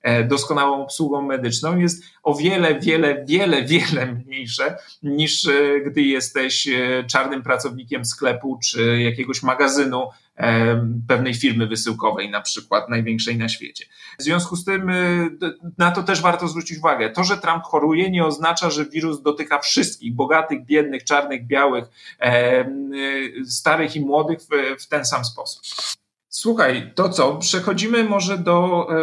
e, 0.02 0.24
doskonałą 0.24 0.82
obsługą 0.82 1.22
medyczną 1.22 1.78
jest 1.78 2.04
o 2.22 2.34
wiele, 2.34 2.80
wiele, 2.80 3.24
wiele, 3.28 3.62
wiele 3.62 4.06
mniejsze 4.06 4.76
niż 5.02 5.48
gdy 5.86 6.02
jesteś 6.02 6.68
czarnym 7.06 7.42
pracownikiem 7.42 8.04
sklepu 8.04 8.58
czy 8.64 9.02
jakiegoś 9.02 9.42
magazynu 9.42 10.08
pewnej 11.08 11.34
firmy 11.34 11.66
wysyłkowej, 11.66 12.30
na 12.30 12.40
przykład 12.40 12.88
największej 12.88 13.36
na 13.36 13.48
świecie. 13.48 13.84
W 14.18 14.22
związku 14.22 14.56
z 14.56 14.64
tym 14.64 14.90
y, 14.90 15.30
na 15.78 15.90
to 15.90 16.02
też 16.02 16.22
warto 16.22 16.48
zwrócić 16.48 16.78
uwagę. 16.78 17.10
To, 17.10 17.24
że 17.24 17.38
Trump 17.38 17.64
choruje, 17.64 18.10
nie 18.10 18.24
oznacza, 18.24 18.70
że 18.70 18.86
wirus 18.86 19.22
dotyka 19.22 19.58
wszystkich 19.58 20.14
bogatych, 20.14 20.64
biednych, 20.64 21.04
czarnych, 21.04 21.46
białych, 21.46 21.84
y, 22.24 23.46
starych 23.46 23.96
i 23.96 24.00
młodych 24.00 24.38
w, 24.80 24.86
ten 24.86 25.04
sam 25.04 25.24
sposób. 25.24 25.62
Słuchaj, 26.28 26.92
to 26.94 27.08
co? 27.08 27.36
Przechodzimy 27.36 28.04
może 28.04 28.38
do 28.38 28.88
e, 28.90 28.96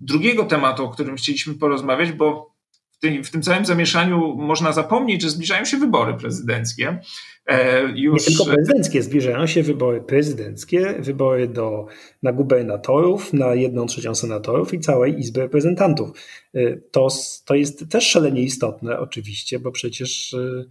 drugiego 0.00 0.44
tematu, 0.44 0.84
o 0.84 0.88
którym 0.88 1.16
chcieliśmy 1.16 1.54
porozmawiać, 1.54 2.12
bo 2.12 2.56
w 2.90 2.98
tym, 2.98 3.24
w 3.24 3.30
tym 3.30 3.42
całym 3.42 3.66
zamieszaniu 3.66 4.34
można 4.36 4.72
zapomnieć, 4.72 5.22
że 5.22 5.30
zbliżają 5.30 5.64
się 5.64 5.76
wybory 5.76 6.14
prezydenckie. 6.14 7.00
E, 7.46 7.82
już... 7.94 8.28
Nie 8.28 8.36
tylko 8.36 8.54
prezydenckie, 8.54 9.02
zbliżają 9.02 9.46
się 9.46 9.62
wybory 9.62 10.00
prezydenckie, 10.00 10.94
wybory 10.98 11.48
do, 11.48 11.86
na 12.22 12.32
gubernatorów, 12.32 13.32
na 13.32 13.54
jedną 13.54 13.86
trzecią 13.86 14.14
senatorów 14.14 14.74
i 14.74 14.80
całej 14.80 15.18
Izby 15.18 15.40
Reprezentantów. 15.40 16.10
E, 16.54 16.76
to, 16.76 17.08
to 17.44 17.54
jest 17.54 17.88
też 17.90 18.10
szalenie 18.10 18.42
istotne 18.42 18.98
oczywiście, 18.98 19.58
bo 19.58 19.72
przecież 19.72 20.34
e, 20.34 20.64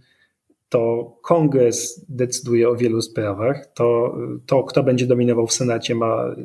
to 0.68 1.12
kongres 1.22 2.04
decyduje 2.08 2.68
o 2.68 2.76
wielu 2.76 3.02
sprawach. 3.02 3.66
To, 3.74 4.16
to 4.46 4.64
kto 4.64 4.82
będzie 4.82 5.06
dominował 5.06 5.46
w 5.46 5.52
Senacie 5.52 5.94
ma 5.94 6.36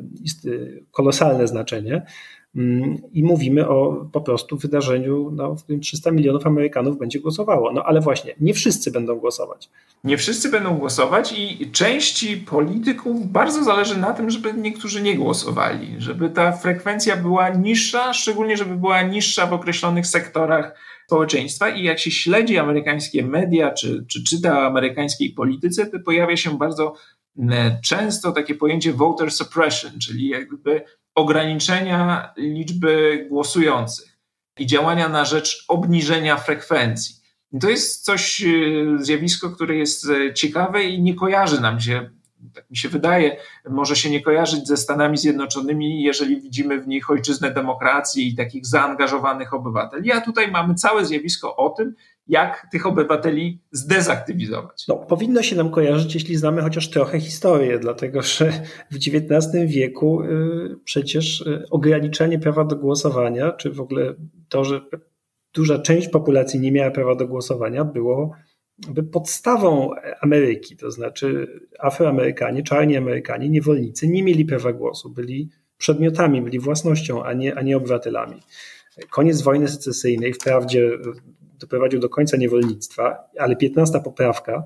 kolosalne 0.90 1.46
znaczenie. 1.46 2.06
Mm, 2.56 2.98
i 3.12 3.22
mówimy 3.22 3.68
o 3.68 4.06
po 4.12 4.20
prostu 4.20 4.56
wydarzeniu, 4.56 5.30
no, 5.32 5.54
w 5.54 5.62
którym 5.62 5.80
300 5.80 6.10
milionów 6.10 6.46
Amerykanów 6.46 6.98
będzie 6.98 7.20
głosowało. 7.20 7.72
No 7.72 7.82
ale 7.84 8.00
właśnie, 8.00 8.34
nie 8.40 8.54
wszyscy 8.54 8.90
będą 8.90 9.14
głosować. 9.16 9.70
Nie 10.04 10.18
wszyscy 10.18 10.48
będą 10.48 10.78
głosować 10.78 11.34
i 11.38 11.70
części 11.70 12.36
polityków 12.36 13.26
bardzo 13.32 13.64
zależy 13.64 13.98
na 13.98 14.12
tym, 14.12 14.30
żeby 14.30 14.52
niektórzy 14.52 15.02
nie 15.02 15.16
głosowali, 15.16 15.94
żeby 15.98 16.30
ta 16.30 16.52
frekwencja 16.52 17.16
była 17.16 17.48
niższa, 17.48 18.12
szczególnie 18.12 18.56
żeby 18.56 18.76
była 18.76 19.02
niższa 19.02 19.46
w 19.46 19.52
określonych 19.52 20.06
sektorach 20.06 20.74
społeczeństwa 21.06 21.68
i 21.68 21.84
jak 21.84 21.98
się 21.98 22.10
śledzi 22.10 22.58
amerykańskie 22.58 23.24
media, 23.24 23.70
czy, 23.70 24.04
czy 24.08 24.24
czyta 24.24 24.58
o 24.58 24.66
amerykańskiej 24.66 25.30
polityce, 25.30 25.86
to 25.86 25.98
pojawia 26.04 26.36
się 26.36 26.58
bardzo 26.58 26.94
mm, 27.38 27.76
często 27.84 28.32
takie 28.32 28.54
pojęcie 28.54 28.92
voter 28.92 29.30
suppression, 29.30 29.92
czyli 29.98 30.28
jakby 30.28 30.84
ograniczenia 31.14 32.32
liczby 32.36 33.26
głosujących 33.30 34.18
i 34.58 34.66
działania 34.66 35.08
na 35.08 35.24
rzecz 35.24 35.64
obniżenia 35.68 36.36
frekwencji. 36.36 37.14
To 37.60 37.70
jest 37.70 38.04
coś, 38.04 38.42
e, 38.42 38.46
zjawisko, 38.98 39.50
które 39.50 39.76
jest 39.76 40.10
e, 40.10 40.34
ciekawe 40.34 40.84
i 40.84 41.02
nie 41.02 41.14
kojarzy 41.14 41.60
nam 41.60 41.80
się, 41.80 42.10
tak 42.54 42.70
mi 42.70 42.76
się 42.76 42.88
wydaje, 42.88 43.36
może 43.70 43.96
się 43.96 44.10
nie 44.10 44.20
kojarzyć 44.20 44.66
ze 44.66 44.76
Stanami 44.76 45.18
Zjednoczonymi, 45.18 46.02
jeżeli 46.02 46.40
widzimy 46.40 46.80
w 46.80 46.88
nich 46.88 47.10
ojczyznę 47.10 47.50
demokracji 47.50 48.28
i 48.28 48.36
takich 48.36 48.66
zaangażowanych 48.66 49.54
obywateli. 49.54 50.12
A 50.12 50.20
tutaj 50.20 50.50
mamy 50.50 50.74
całe 50.74 51.04
zjawisko 51.04 51.56
o 51.56 51.70
tym, 51.70 51.94
jak 52.26 52.66
tych 52.72 52.86
obywateli 52.86 53.60
zdezaktywizować. 53.72 54.84
No, 54.88 54.96
powinno 54.96 55.42
się 55.42 55.56
nam 55.56 55.70
kojarzyć, 55.70 56.14
jeśli 56.14 56.36
znamy 56.36 56.62
chociaż 56.62 56.90
trochę 56.90 57.20
historię, 57.20 57.78
dlatego 57.78 58.22
że 58.22 58.52
w 58.90 58.96
XIX 58.96 59.46
wieku 59.66 60.22
y, 60.22 60.76
przecież 60.84 61.40
y, 61.40 61.64
ograniczanie 61.70 62.38
prawa 62.38 62.64
do 62.64 62.76
głosowania, 62.76 63.52
czy 63.52 63.70
w 63.70 63.80
ogóle 63.80 64.14
to, 64.48 64.64
że 64.64 64.80
duża 65.54 65.78
część 65.78 66.08
populacji 66.08 66.60
nie 66.60 66.72
miała 66.72 66.90
prawa 66.90 67.14
do 67.14 67.28
głosowania, 67.28 67.84
było 67.84 68.34
podstawą 69.12 69.90
Ameryki. 70.20 70.76
To 70.76 70.90
znaczy 70.90 71.46
Afroamerykanie, 71.78 72.62
czarni 72.62 72.96
Amerykanie, 72.96 73.48
niewolnicy 73.48 74.08
nie 74.08 74.22
mieli 74.22 74.44
prawa 74.44 74.72
głosu, 74.72 75.10
byli 75.10 75.50
przedmiotami, 75.78 76.42
byli 76.42 76.58
własnością, 76.58 77.24
a 77.24 77.32
nie, 77.32 77.54
a 77.54 77.62
nie 77.62 77.76
obywatelami. 77.76 78.40
Koniec 79.10 79.42
wojny 79.42 79.68
secesyjnej 79.68 80.32
wprawdzie 80.32 80.90
doprowadził 81.62 82.00
do 82.00 82.08
końca 82.08 82.36
niewolnictwa, 82.36 83.18
ale 83.38 83.56
15 83.56 84.00
poprawka, 84.00 84.62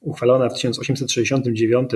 uchwalona 0.00 0.48
w 0.48 0.54
1869, 0.54 1.90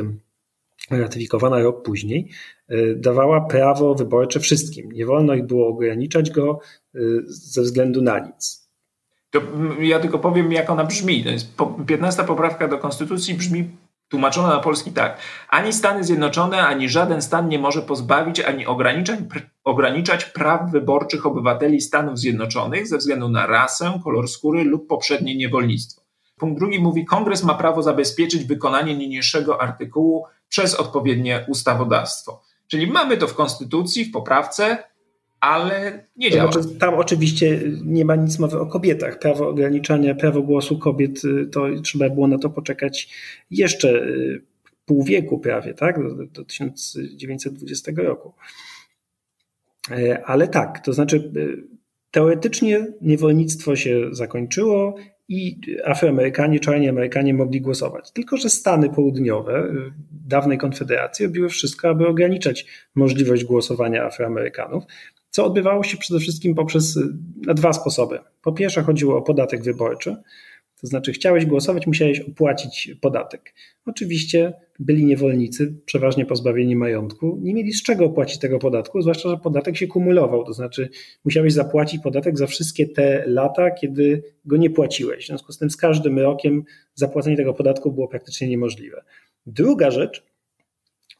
ratyfikowana 0.90 1.58
rok 1.58 1.82
później, 1.82 2.28
y, 2.70 2.96
dawała 2.98 3.40
prawo 3.40 3.94
wyborcze 3.94 4.40
wszystkim. 4.40 4.92
Nie 4.92 5.06
wolno 5.06 5.34
ich 5.34 5.46
było 5.46 5.68
ograniczać 5.68 6.30
go 6.30 6.60
y, 6.94 7.22
ze 7.26 7.62
względu 7.62 8.02
na 8.02 8.18
nic. 8.18 8.70
To 9.30 9.40
ja 9.80 10.00
tylko 10.00 10.18
powiem, 10.18 10.52
jak 10.52 10.70
ona 10.70 10.84
brzmi. 10.84 11.24
15 11.86 12.24
poprawka 12.24 12.68
do 12.68 12.78
Konstytucji 12.78 13.34
brzmi 13.34 13.70
Tłumaczona 14.10 14.48
na 14.48 14.60
polski 14.60 14.92
tak. 14.92 15.18
Ani 15.48 15.72
Stany 15.72 16.04
Zjednoczone, 16.04 16.66
ani 16.66 16.88
żaden 16.88 17.22
stan 17.22 17.48
nie 17.48 17.58
może 17.58 17.82
pozbawić 17.82 18.40
ani 18.40 18.66
ograniczać, 18.66 19.18
ograniczać 19.64 20.24
praw 20.24 20.70
wyborczych 20.70 21.26
obywateli 21.26 21.80
Stanów 21.80 22.18
Zjednoczonych 22.18 22.88
ze 22.88 22.98
względu 22.98 23.28
na 23.28 23.46
rasę, 23.46 24.00
kolor 24.04 24.28
skóry 24.28 24.64
lub 24.64 24.88
poprzednie 24.88 25.36
niewolnictwo. 25.36 26.02
Punkt 26.36 26.58
drugi 26.58 26.78
mówi, 26.78 27.04
Kongres 27.04 27.42
ma 27.42 27.54
prawo 27.54 27.82
zabezpieczyć 27.82 28.44
wykonanie 28.44 28.96
niniejszego 28.96 29.62
artykułu 29.62 30.26
przez 30.48 30.74
odpowiednie 30.74 31.44
ustawodawstwo. 31.48 32.42
Czyli 32.66 32.86
mamy 32.86 33.16
to 33.16 33.28
w 33.28 33.34
Konstytucji, 33.34 34.04
w 34.04 34.12
poprawce, 34.12 34.78
ale 35.40 36.06
nie 36.16 36.30
działa. 36.30 36.52
Znaczy, 36.52 36.68
tam 36.68 36.94
oczywiście 36.94 37.60
nie 37.84 38.04
ma 38.04 38.16
nic 38.16 38.38
mowy 38.38 38.60
o 38.60 38.66
kobietach. 38.66 39.18
Prawo 39.18 39.48
ograniczania, 39.48 40.14
prawo 40.14 40.42
głosu 40.42 40.78
kobiet, 40.78 41.24
y, 41.24 41.46
to 41.46 41.66
trzeba 41.82 42.10
było 42.10 42.26
na 42.26 42.38
to 42.38 42.50
poczekać 42.50 43.08
jeszcze 43.50 43.88
y, 43.88 44.42
pół 44.84 45.04
wieku 45.04 45.38
prawie, 45.38 45.74
tak? 45.74 46.02
Do, 46.02 46.26
do 46.26 46.44
1920 46.44 47.92
roku. 47.96 48.32
E, 49.90 50.22
ale 50.24 50.48
tak, 50.48 50.84
to 50.84 50.92
znaczy 50.92 51.32
y, 51.36 51.62
teoretycznie 52.10 52.86
niewolnictwo 53.00 53.76
się 53.76 54.08
zakończyło 54.12 54.94
i 55.28 55.60
Afroamerykanie, 55.84 56.60
czarni 56.60 56.88
Amerykanie 56.88 57.34
mogli 57.34 57.60
głosować. 57.60 58.12
Tylko, 58.12 58.36
że 58.36 58.50
Stany 58.50 58.90
Południowe 58.90 59.72
dawnej 60.10 60.58
Konfederacji 60.58 61.26
robiły 61.26 61.48
wszystko, 61.48 61.88
aby 61.88 62.06
ograniczać 62.06 62.66
możliwość 62.94 63.44
głosowania 63.44 64.04
Afroamerykanów 64.04 64.84
co 65.30 65.44
odbywało 65.44 65.82
się 65.84 65.96
przede 65.96 66.20
wszystkim 66.20 66.54
poprzez 66.54 66.96
y, 66.96 67.08
na 67.46 67.54
dwa 67.54 67.72
sposoby. 67.72 68.18
Po 68.42 68.52
pierwsze 68.52 68.82
chodziło 68.82 69.16
o 69.16 69.22
podatek 69.22 69.62
wyborczy, 69.62 70.16
to 70.80 70.86
znaczy 70.86 71.12
chciałeś 71.12 71.46
głosować, 71.46 71.86
musiałeś 71.86 72.20
opłacić 72.20 72.94
podatek. 73.00 73.54
Oczywiście 73.86 74.52
byli 74.78 75.04
niewolnicy, 75.04 75.74
przeważnie 75.84 76.26
pozbawieni 76.26 76.76
majątku, 76.76 77.38
nie 77.42 77.54
mieli 77.54 77.72
z 77.72 77.82
czego 77.82 78.04
opłacić 78.04 78.38
tego 78.38 78.58
podatku, 78.58 79.02
zwłaszcza, 79.02 79.28
że 79.28 79.36
podatek 79.36 79.76
się 79.76 79.86
kumulował, 79.86 80.44
to 80.44 80.52
znaczy 80.52 80.88
musiałeś 81.24 81.52
zapłacić 81.52 82.02
podatek 82.02 82.38
za 82.38 82.46
wszystkie 82.46 82.86
te 82.86 83.24
lata, 83.26 83.70
kiedy 83.70 84.22
go 84.44 84.56
nie 84.56 84.70
płaciłeś. 84.70 85.24
W 85.24 85.26
związku 85.26 85.52
z 85.52 85.58
tym 85.58 85.70
z 85.70 85.76
każdym 85.76 86.18
rokiem 86.18 86.64
zapłacenie 86.94 87.36
tego 87.36 87.54
podatku 87.54 87.92
było 87.92 88.08
praktycznie 88.08 88.48
niemożliwe. 88.48 89.04
Druga 89.46 89.90
rzecz 89.90 90.24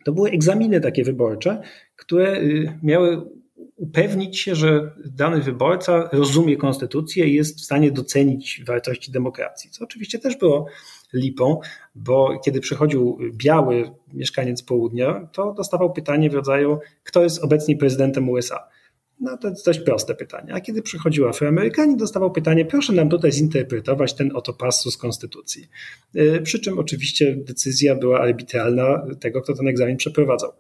to 0.05 0.13
były 0.13 0.31
egzaminy 0.31 0.81
takie 0.81 1.05
wyborcze, 1.05 1.63
które 1.97 2.41
y, 2.41 2.79
miały 2.83 3.23
upewnić 3.77 4.41
się, 4.41 4.55
że 4.55 4.95
dany 5.05 5.41
wyborca 5.41 6.09
rozumie 6.13 6.57
konstytucję 6.57 7.27
i 7.27 7.35
jest 7.35 7.59
w 7.59 7.65
stanie 7.65 7.93
docenić 7.93 8.63
wartości 8.67 9.13
demokracji. 9.13 9.71
Co 9.71 9.85
oczywiście 9.85 10.19
też 10.19 10.37
było 10.37 10.67
lipą, 11.13 11.61
bo 11.95 12.39
kiedy 12.45 12.61
przychodził 12.61 13.19
biały 13.33 13.91
mieszkaniec 14.13 14.63
południa, 14.63 15.29
to 15.33 15.55
dostawał 15.55 15.93
pytanie 15.93 16.31
w 16.31 16.35
rodzaju: 16.35 16.79
kto 17.05 17.23
jest 17.23 17.45
obecnie 17.45 17.77
prezydentem 17.77 18.29
USA? 18.29 18.69
No 19.21 19.37
to 19.37 19.49
jest 19.49 19.67
dość 19.67 19.81
proste 19.81 20.15
pytanie. 20.15 20.55
A 20.55 20.61
kiedy 20.61 20.83
przychodził 20.83 21.29
Afroamerykanin, 21.29 21.97
dostawał 21.97 22.33
pytanie: 22.33 22.65
proszę 22.65 22.93
nam 22.93 23.09
tutaj 23.09 23.33
zinterpretować 23.33 24.15
ten 24.15 24.31
oto 24.37 24.53
passus 24.53 24.97
konstytucji. 24.97 25.69
Y, 26.17 26.41
przy 26.43 26.61
czym 26.61 26.79
oczywiście 26.79 27.37
decyzja 27.37 27.95
była 27.95 28.21
arbitralna 28.21 29.07
tego, 29.21 29.43
kto 29.43 29.55
ten 29.55 29.69
egzamin 29.69 29.97
przeprowadzał. 29.97 30.53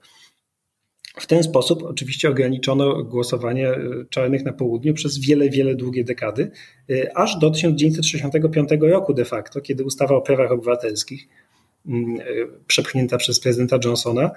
W 1.20 1.26
ten 1.26 1.42
sposób 1.42 1.82
oczywiście 1.82 2.28
ograniczono 2.28 3.04
głosowanie 3.04 3.68
e, 3.68 3.78
czarnych 4.10 4.44
na 4.44 4.52
południu 4.52 4.94
przez 4.94 5.18
wiele, 5.18 5.50
wiele 5.50 5.74
długie 5.74 6.04
dekady, 6.04 6.50
e, 6.90 7.18
aż 7.18 7.38
do 7.38 7.50
1965 7.50 8.70
roku 8.80 9.14
de 9.14 9.24
facto, 9.24 9.60
kiedy 9.60 9.84
ustawa 9.84 10.14
o 10.14 10.20
prawach 10.20 10.52
obywatelskich, 10.52 11.28
mm, 11.86 12.20
e, 12.20 12.24
przepchnięta 12.66 13.16
przez 13.16 13.40
prezydenta 13.40 13.78
Johnsona, 13.84 14.30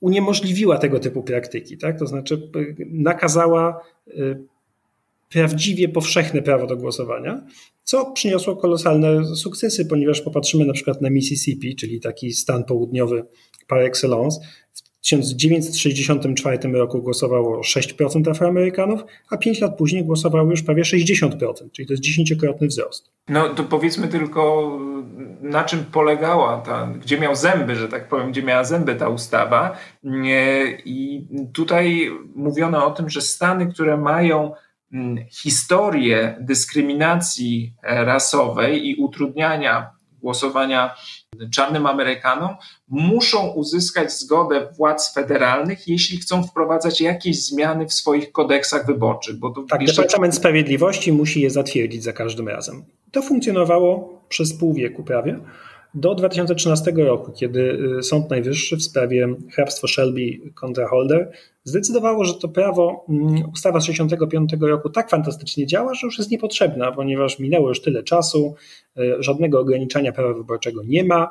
uniemożliwiła 0.00 0.78
tego 0.78 0.98
typu 0.98 1.22
praktyki. 1.22 1.78
Tak? 1.78 1.98
To 1.98 2.06
znaczy 2.06 2.50
nakazała 2.90 3.80
prawdziwie 5.28 5.88
powszechne 5.88 6.42
prawo 6.42 6.66
do 6.66 6.76
głosowania, 6.76 7.46
co 7.84 8.12
przyniosło 8.12 8.56
kolosalne 8.56 9.36
sukcesy, 9.36 9.86
ponieważ 9.86 10.20
popatrzymy 10.20 10.64
na 10.64 10.72
przykład 10.72 11.02
na 11.02 11.10
Mississippi, 11.10 11.76
czyli 11.76 12.00
taki 12.00 12.32
stan 12.32 12.64
południowy 12.64 13.24
par 13.68 13.80
excellence. 13.80 14.40
W 15.00 15.02
1964 15.02 16.58
roku 16.72 17.02
głosowało 17.02 17.60
6% 17.60 18.30
Afroamerykanów, 18.30 19.04
a 19.30 19.36
5 19.36 19.60
lat 19.60 19.76
później 19.76 20.04
głosowało 20.04 20.50
już 20.50 20.62
prawie 20.62 20.82
60%, 20.82 21.70
czyli 21.72 21.86
to 21.88 21.92
jest 21.92 22.02
dziesięciokrotny 22.02 22.66
wzrost. 22.66 23.10
No 23.28 23.48
to 23.48 23.64
powiedzmy 23.64 24.08
tylko, 24.08 24.72
na 25.42 25.64
czym 25.64 25.84
polegała 25.84 26.60
ta, 26.60 26.86
gdzie 26.86 27.18
miał 27.18 27.34
zęby, 27.34 27.76
że 27.76 27.88
tak 27.88 28.08
powiem, 28.08 28.30
gdzie 28.30 28.42
miała 28.42 28.64
zęby 28.64 28.94
ta 28.94 29.08
ustawa. 29.08 29.76
I 30.84 31.26
tutaj 31.52 32.10
mówiono 32.34 32.86
o 32.86 32.90
tym, 32.90 33.10
że 33.10 33.20
Stany, 33.20 33.72
które 33.72 33.96
mają 33.96 34.52
mm, 34.92 35.24
historię 35.30 36.36
dyskryminacji 36.40 37.74
e, 37.82 38.04
rasowej 38.04 38.88
i 38.88 38.94
utrudniania 38.94 39.99
głosowania 40.20 40.94
czarnym 41.54 41.86
Amerykanom, 41.86 42.56
muszą 42.88 43.48
uzyskać 43.48 44.12
zgodę 44.12 44.68
władz 44.76 45.14
federalnych, 45.14 45.88
jeśli 45.88 46.18
chcą 46.18 46.42
wprowadzać 46.42 47.00
jakieś 47.00 47.44
zmiany 47.44 47.86
w 47.86 47.92
swoich 47.92 48.32
kodeksach 48.32 48.86
wyborczych. 48.86 49.36
Bo 49.36 49.50
to 49.50 49.62
tak, 49.62 49.82
jeszcze... 49.82 50.02
Departament 50.02 50.34
Sprawiedliwości 50.34 51.12
musi 51.12 51.40
je 51.40 51.50
zatwierdzić 51.50 52.02
za 52.02 52.12
każdym 52.12 52.48
razem. 52.48 52.84
To 53.12 53.22
funkcjonowało 53.22 54.20
przez 54.28 54.58
pół 54.58 54.74
wieku 54.74 55.02
prawie 55.02 55.40
do 55.94 56.14
2013 56.14 56.92
roku, 56.96 57.32
kiedy 57.32 57.78
y, 57.98 58.02
Sąd 58.02 58.30
Najwyższy 58.30 58.76
w 58.76 58.82
sprawie 58.82 59.34
hrabstwo 59.52 59.88
Shelby 59.88 60.52
kontra 60.54 60.88
Holder 60.88 61.32
zdecydowało, 61.64 62.24
że 62.24 62.34
to 62.34 62.48
prawo, 62.48 63.04
mm, 63.08 63.50
ustawa 63.52 63.80
z 63.80 63.86
1965 63.86 64.68
roku 64.68 64.90
tak 64.90 65.10
fantastycznie 65.10 65.66
działa, 65.66 65.94
że 65.94 66.06
już 66.06 66.18
jest 66.18 66.30
niepotrzebna, 66.30 66.92
ponieważ 66.92 67.38
minęło 67.38 67.68
już 67.68 67.82
tyle 67.82 68.02
czasu, 68.02 68.54
y, 68.98 69.16
żadnego 69.18 69.60
ograniczania 69.60 70.12
prawa 70.12 70.34
wyborczego 70.34 70.82
nie 70.86 71.04
ma, 71.04 71.30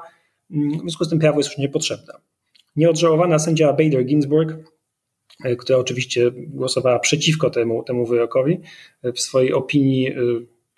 mm, 0.51 0.77
w 0.77 0.81
związku 0.81 1.05
z 1.05 1.09
tym 1.09 1.19
prawo 1.19 1.39
jest 1.39 1.49
już 1.49 1.57
niepotrzebne. 1.57 2.13
Nieodżałowana 2.75 3.39
sędzia 3.39 3.73
Bader 3.73 4.05
Ginsburg, 4.05 4.53
y, 5.45 5.55
która 5.55 5.79
oczywiście 5.79 6.31
głosowała 6.31 6.99
przeciwko 6.99 7.49
temu, 7.49 7.83
temu 7.83 8.05
wyrokowi, 8.05 8.59
w 9.03 9.19
swojej 9.19 9.53
opinii, 9.53 10.15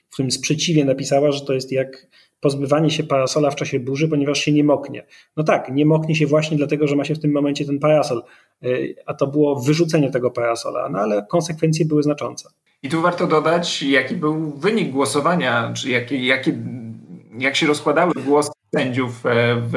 w 0.09 0.15
tym 0.17 0.31
sprzeciwie 0.31 0.85
napisała, 0.85 1.31
że 1.31 1.41
to 1.41 1.53
jest 1.53 1.71
jak 1.71 2.07
pozbywanie 2.41 2.89
się 2.89 3.03
parasola 3.03 3.51
w 3.51 3.55
czasie 3.55 3.79
burzy, 3.79 4.07
ponieważ 4.07 4.39
się 4.39 4.51
nie 4.51 4.63
moknie. 4.63 5.05
No 5.37 5.43
tak, 5.43 5.71
nie 5.71 5.85
moknie 5.85 6.15
się 6.15 6.27
właśnie 6.27 6.57
dlatego, 6.57 6.87
że 6.87 6.95
ma 6.95 7.05
się 7.05 7.15
w 7.15 7.19
tym 7.19 7.31
momencie 7.31 7.65
ten 7.65 7.79
parasol, 7.79 8.23
y, 8.63 8.95
a 9.05 9.13
to 9.13 9.27
było 9.27 9.59
wyrzucenie 9.59 10.11
tego 10.11 10.31
parasola, 10.31 10.89
no 10.89 10.99
ale 10.99 11.25
konsekwencje 11.29 11.85
były 11.85 12.03
znaczące. 12.03 12.49
I 12.83 12.89
tu 12.89 13.01
warto 13.01 13.27
dodać, 13.27 13.83
jaki 13.83 14.15
był 14.15 14.51
wynik 14.51 14.91
głosowania, 14.91 15.73
czy 15.73 15.89
jaki, 15.89 16.25
jaki, 16.25 16.53
jak 17.37 17.55
się 17.55 17.67
rozkładały 17.67 18.13
głosy 18.25 18.51
sędziów 18.75 19.25
e, 19.25 19.55
w, 19.55 19.75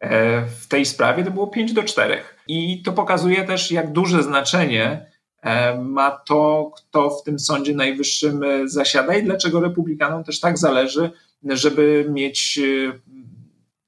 e, 0.00 0.46
w 0.60 0.68
tej 0.68 0.86
sprawie, 0.86 1.24
to 1.24 1.30
było 1.30 1.46
5 1.46 1.72
do 1.72 1.82
4. 1.82 2.18
I 2.48 2.82
to 2.82 2.92
pokazuje 2.92 3.44
też, 3.44 3.70
jak 3.70 3.92
duże 3.92 4.22
znaczenie 4.22 5.06
e, 5.42 5.78
ma 5.78 6.10
to, 6.10 6.70
kto 6.76 7.10
w 7.10 7.22
tym 7.22 7.38
Sądzie 7.38 7.74
Najwyższym 7.74 8.40
zasiada 8.64 9.16
i 9.16 9.22
dlaczego 9.22 9.60
republikanom 9.60 10.24
też 10.24 10.40
tak 10.40 10.58
zależy 10.58 11.10
żeby 11.44 12.06
mieć 12.10 12.58
e, 12.58 12.92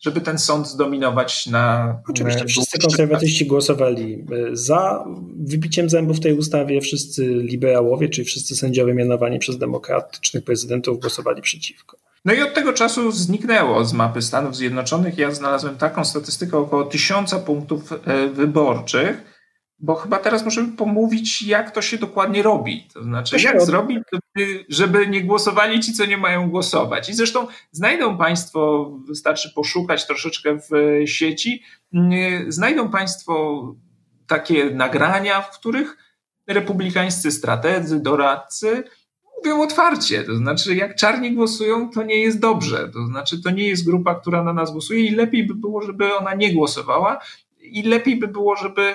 żeby 0.02 0.20
ten 0.20 0.38
sąd 0.38 0.68
zdominować 0.68 1.46
na. 1.46 1.96
Oczywiście, 2.08 2.44
wszyscy 2.44 2.78
konserwatyści 2.78 3.46
głosowali 3.46 4.14
e, 4.14 4.56
za 4.56 5.04
wybiciem 5.36 5.90
zębów 5.90 6.16
w 6.16 6.20
tej 6.20 6.38
ustawie, 6.38 6.80
wszyscy 6.80 7.26
liberałowie, 7.26 8.08
czyli 8.08 8.24
wszyscy 8.24 8.56
sędziowie 8.56 8.94
mianowani 8.94 9.38
przez 9.38 9.58
demokratycznych 9.58 10.44
prezydentów 10.44 11.00
głosowali 11.00 11.42
przeciwko. 11.42 11.96
No 12.24 12.32
i 12.32 12.42
od 12.42 12.54
tego 12.54 12.72
czasu 12.72 13.12
zniknęło 13.12 13.84
z 13.84 13.92
mapy 13.92 14.22
Stanów 14.22 14.56
Zjednoczonych. 14.56 15.18
Ja 15.18 15.30
znalazłem 15.30 15.76
taką 15.76 16.04
statystykę 16.04 16.58
około 16.58 16.84
tysiąca 16.84 17.38
punktów 17.38 17.92
e, 17.92 18.28
wyborczych 18.28 19.31
bo 19.82 19.94
chyba 19.94 20.18
teraz 20.18 20.44
możemy 20.44 20.76
pomówić, 20.76 21.42
jak 21.42 21.70
to 21.70 21.82
się 21.82 21.98
dokładnie 21.98 22.42
robi. 22.42 22.88
To 22.94 23.02
znaczy, 23.02 23.36
jak 23.40 23.62
zrobić, 23.62 23.98
żeby, 24.12 24.64
żeby 24.68 25.06
nie 25.06 25.24
głosowali 25.24 25.80
ci, 25.80 25.92
co 25.92 26.06
nie 26.06 26.18
mają 26.18 26.50
głosować. 26.50 27.08
I 27.08 27.14
zresztą 27.14 27.46
znajdą 27.70 28.18
Państwo, 28.18 28.90
wystarczy 29.06 29.52
poszukać 29.54 30.06
troszeczkę 30.06 30.58
w 30.58 30.70
sieci, 31.06 31.62
znajdą 32.48 32.90
Państwo 32.90 33.62
takie 34.26 34.70
nagrania, 34.70 35.40
w 35.40 35.58
których 35.58 35.96
republikańscy 36.46 37.30
strategzy, 37.30 38.00
doradcy 38.00 38.84
mówią 39.36 39.62
otwarcie. 39.62 40.24
To 40.24 40.36
znaczy, 40.36 40.74
jak 40.74 40.96
czarni 40.96 41.32
głosują, 41.32 41.90
to 41.90 42.02
nie 42.02 42.20
jest 42.20 42.40
dobrze. 42.40 42.90
To 42.92 43.06
znaczy, 43.06 43.42
to 43.42 43.50
nie 43.50 43.68
jest 43.68 43.86
grupa, 43.86 44.14
która 44.14 44.44
na 44.44 44.52
nas 44.52 44.72
głosuje 44.72 45.00
i 45.00 45.14
lepiej 45.14 45.46
by 45.46 45.54
było, 45.54 45.82
żeby 45.82 46.14
ona 46.16 46.34
nie 46.34 46.54
głosowała 46.54 47.20
i 47.60 47.82
lepiej 47.82 48.16
by 48.16 48.28
było, 48.28 48.56
żeby 48.56 48.94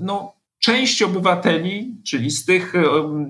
no, 0.00 0.34
część 0.64 1.02
obywateli, 1.02 1.96
czyli 2.04 2.30
z 2.30 2.44
tych 2.44 2.74
e, 2.74 2.82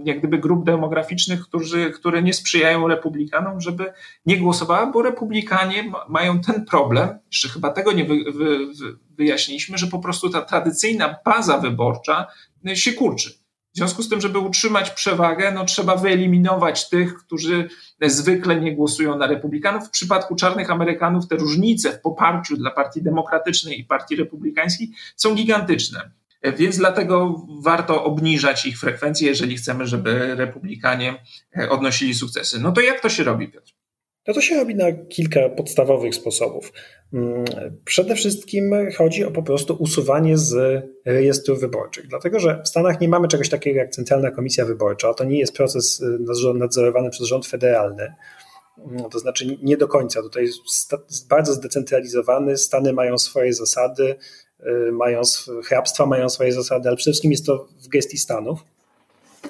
jak 0.04 0.18
gdyby 0.18 0.38
grup 0.38 0.64
demograficznych, 0.64 1.42
którzy, 1.42 1.90
które 1.90 2.22
nie 2.22 2.32
sprzyjają 2.32 2.88
republikanom, 2.88 3.60
żeby 3.60 3.92
nie 4.26 4.36
głosowała, 4.36 4.86
bo 4.86 5.02
republikanie 5.02 5.92
mają 6.08 6.40
ten 6.40 6.64
problem, 6.64 7.08
jeszcze 7.26 7.48
chyba 7.48 7.70
tego 7.70 7.92
nie 7.92 8.04
wy, 8.04 8.32
wy, 8.32 8.58
wyjaśniliśmy, 9.10 9.78
że 9.78 9.86
po 9.86 9.98
prostu 9.98 10.30
ta 10.30 10.42
tradycyjna 10.42 11.16
baza 11.24 11.58
wyborcza 11.58 12.26
e, 12.68 12.76
się 12.76 12.92
kurczy. 12.92 13.30
W 13.74 13.76
związku 13.76 14.02
z 14.02 14.08
tym, 14.08 14.20
żeby 14.20 14.38
utrzymać 14.38 14.90
przewagę, 14.90 15.52
no 15.52 15.64
trzeba 15.64 15.96
wyeliminować 15.96 16.88
tych, 16.88 17.14
którzy 17.14 17.68
zwykle 18.02 18.60
nie 18.60 18.76
głosują 18.76 19.18
na 19.18 19.26
republikanów. 19.26 19.88
W 19.88 19.90
przypadku 19.90 20.34
czarnych 20.36 20.70
Amerykanów 20.70 21.28
te 21.28 21.36
różnice 21.36 21.92
w 21.92 22.00
poparciu 22.00 22.56
dla 22.56 22.70
Partii 22.70 23.02
Demokratycznej 23.02 23.80
i 23.80 23.84
Partii 23.84 24.16
Republikańskiej 24.16 24.90
są 25.16 25.34
gigantyczne. 25.34 26.10
Więc 26.52 26.78
dlatego 26.78 27.46
warto 27.62 28.04
obniżać 28.04 28.66
ich 28.66 28.78
frekwencję, 28.78 29.28
jeżeli 29.28 29.56
chcemy, 29.56 29.86
żeby 29.86 30.34
republikanie 30.34 31.22
e, 31.58 31.70
odnosili 31.70 32.14
sukcesy. 32.14 32.60
No 32.60 32.72
to 32.72 32.80
jak 32.80 33.00
to 33.00 33.08
się 33.08 33.24
robi, 33.24 33.48
Piotr? 33.48 33.72
No 34.26 34.34
to 34.34 34.40
się 34.40 34.56
robi 34.56 34.74
na 34.74 34.92
kilka 34.92 35.48
podstawowych 35.48 36.14
sposobów. 36.14 36.72
Mm, 37.12 37.44
przede 37.84 38.14
wszystkim 38.14 38.74
chodzi 38.96 39.24
o 39.24 39.30
po 39.30 39.42
prostu 39.42 39.76
usuwanie 39.78 40.38
z 40.38 40.82
rejestrów 41.06 41.60
wyborczych, 41.60 42.06
dlatego 42.06 42.40
że 42.40 42.62
w 42.64 42.68
Stanach 42.68 43.00
nie 43.00 43.08
mamy 43.08 43.28
czegoś 43.28 43.48
takiego 43.48 43.78
jak 43.78 43.90
Centralna 43.90 44.30
Komisja 44.30 44.64
Wyborcza. 44.64 45.14
To 45.14 45.24
nie 45.24 45.38
jest 45.38 45.56
proces 45.56 46.00
y, 46.00 46.54
nadzorowany 46.54 47.10
przez 47.10 47.26
rząd 47.26 47.46
federalny. 47.46 48.14
Mm, 48.78 49.10
to 49.10 49.18
znaczy 49.18 49.58
nie 49.62 49.76
do 49.76 49.88
końca. 49.88 50.22
Tutaj 50.22 50.42
jest 50.42 51.28
bardzo 51.28 51.52
zdecentralizowany, 51.52 52.56
Stany 52.56 52.92
mają 52.92 53.18
swoje 53.18 53.52
zasady, 53.52 54.16
mają, 54.92 55.22
hrabstwa 55.64 56.06
mają 56.06 56.28
swoje 56.28 56.52
zasady, 56.52 56.88
ale 56.88 56.96
przede 56.96 57.12
wszystkim 57.12 57.30
jest 57.30 57.46
to 57.46 57.68
w 57.82 57.88
gestii 57.88 58.18
Stanów. 58.18 58.64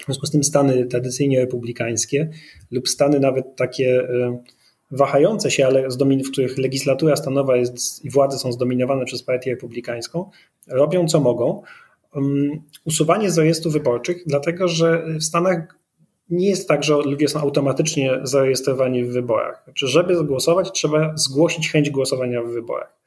W 0.00 0.04
związku 0.04 0.26
z 0.26 0.30
tym 0.30 0.44
Stany 0.44 0.86
tradycyjnie 0.86 1.40
republikańskie 1.40 2.30
lub 2.70 2.88
Stany 2.88 3.20
nawet 3.20 3.56
takie 3.56 4.00
y, 4.00 4.38
wahające 4.90 5.50
się, 5.50 5.66
ale 5.66 5.88
w 6.24 6.30
których 6.32 6.58
legislatura 6.58 7.16
stanowa 7.16 7.56
jest 7.56 8.04
i 8.04 8.10
władze 8.10 8.38
są 8.38 8.52
zdominowane 8.52 9.04
przez 9.04 9.22
partię 9.22 9.50
republikańską, 9.50 10.30
robią 10.68 11.08
co 11.08 11.20
mogą. 11.20 11.62
Um, 12.14 12.50
usuwanie 12.84 13.30
z 13.30 13.38
rejestru 13.38 13.70
wyborczych, 13.70 14.22
dlatego 14.26 14.68
że 14.68 15.06
w 15.06 15.24
Stanach 15.24 15.78
nie 16.30 16.48
jest 16.48 16.68
tak, 16.68 16.84
że 16.84 16.94
ludzie 16.94 17.28
są 17.28 17.40
automatycznie 17.40 18.20
zarejestrowani 18.22 19.04
w 19.04 19.12
wyborach. 19.12 19.62
Znaczy, 19.64 19.86
żeby 19.86 20.24
głosować, 20.24 20.72
trzeba 20.72 21.12
zgłosić 21.16 21.70
chęć 21.70 21.90
głosowania 21.90 22.42
w 22.42 22.48
wyborach 22.48 23.03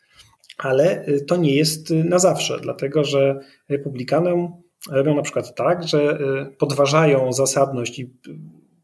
ale 0.58 1.08
y, 1.08 1.22
to 1.22 1.38
nie 1.38 1.56
jest 1.56 1.92
y, 1.92 2.04
na 2.04 2.20
zawsze, 2.20 2.60
dlatego 2.60 3.04
że 3.04 3.40
republikanom 3.70 4.62
robią 4.92 5.16
na 5.16 5.22
przykład 5.22 5.56
tak, 5.56 5.88
że 5.88 6.20
y, 6.52 6.56
podważają 6.56 7.34
zasadność 7.34 8.02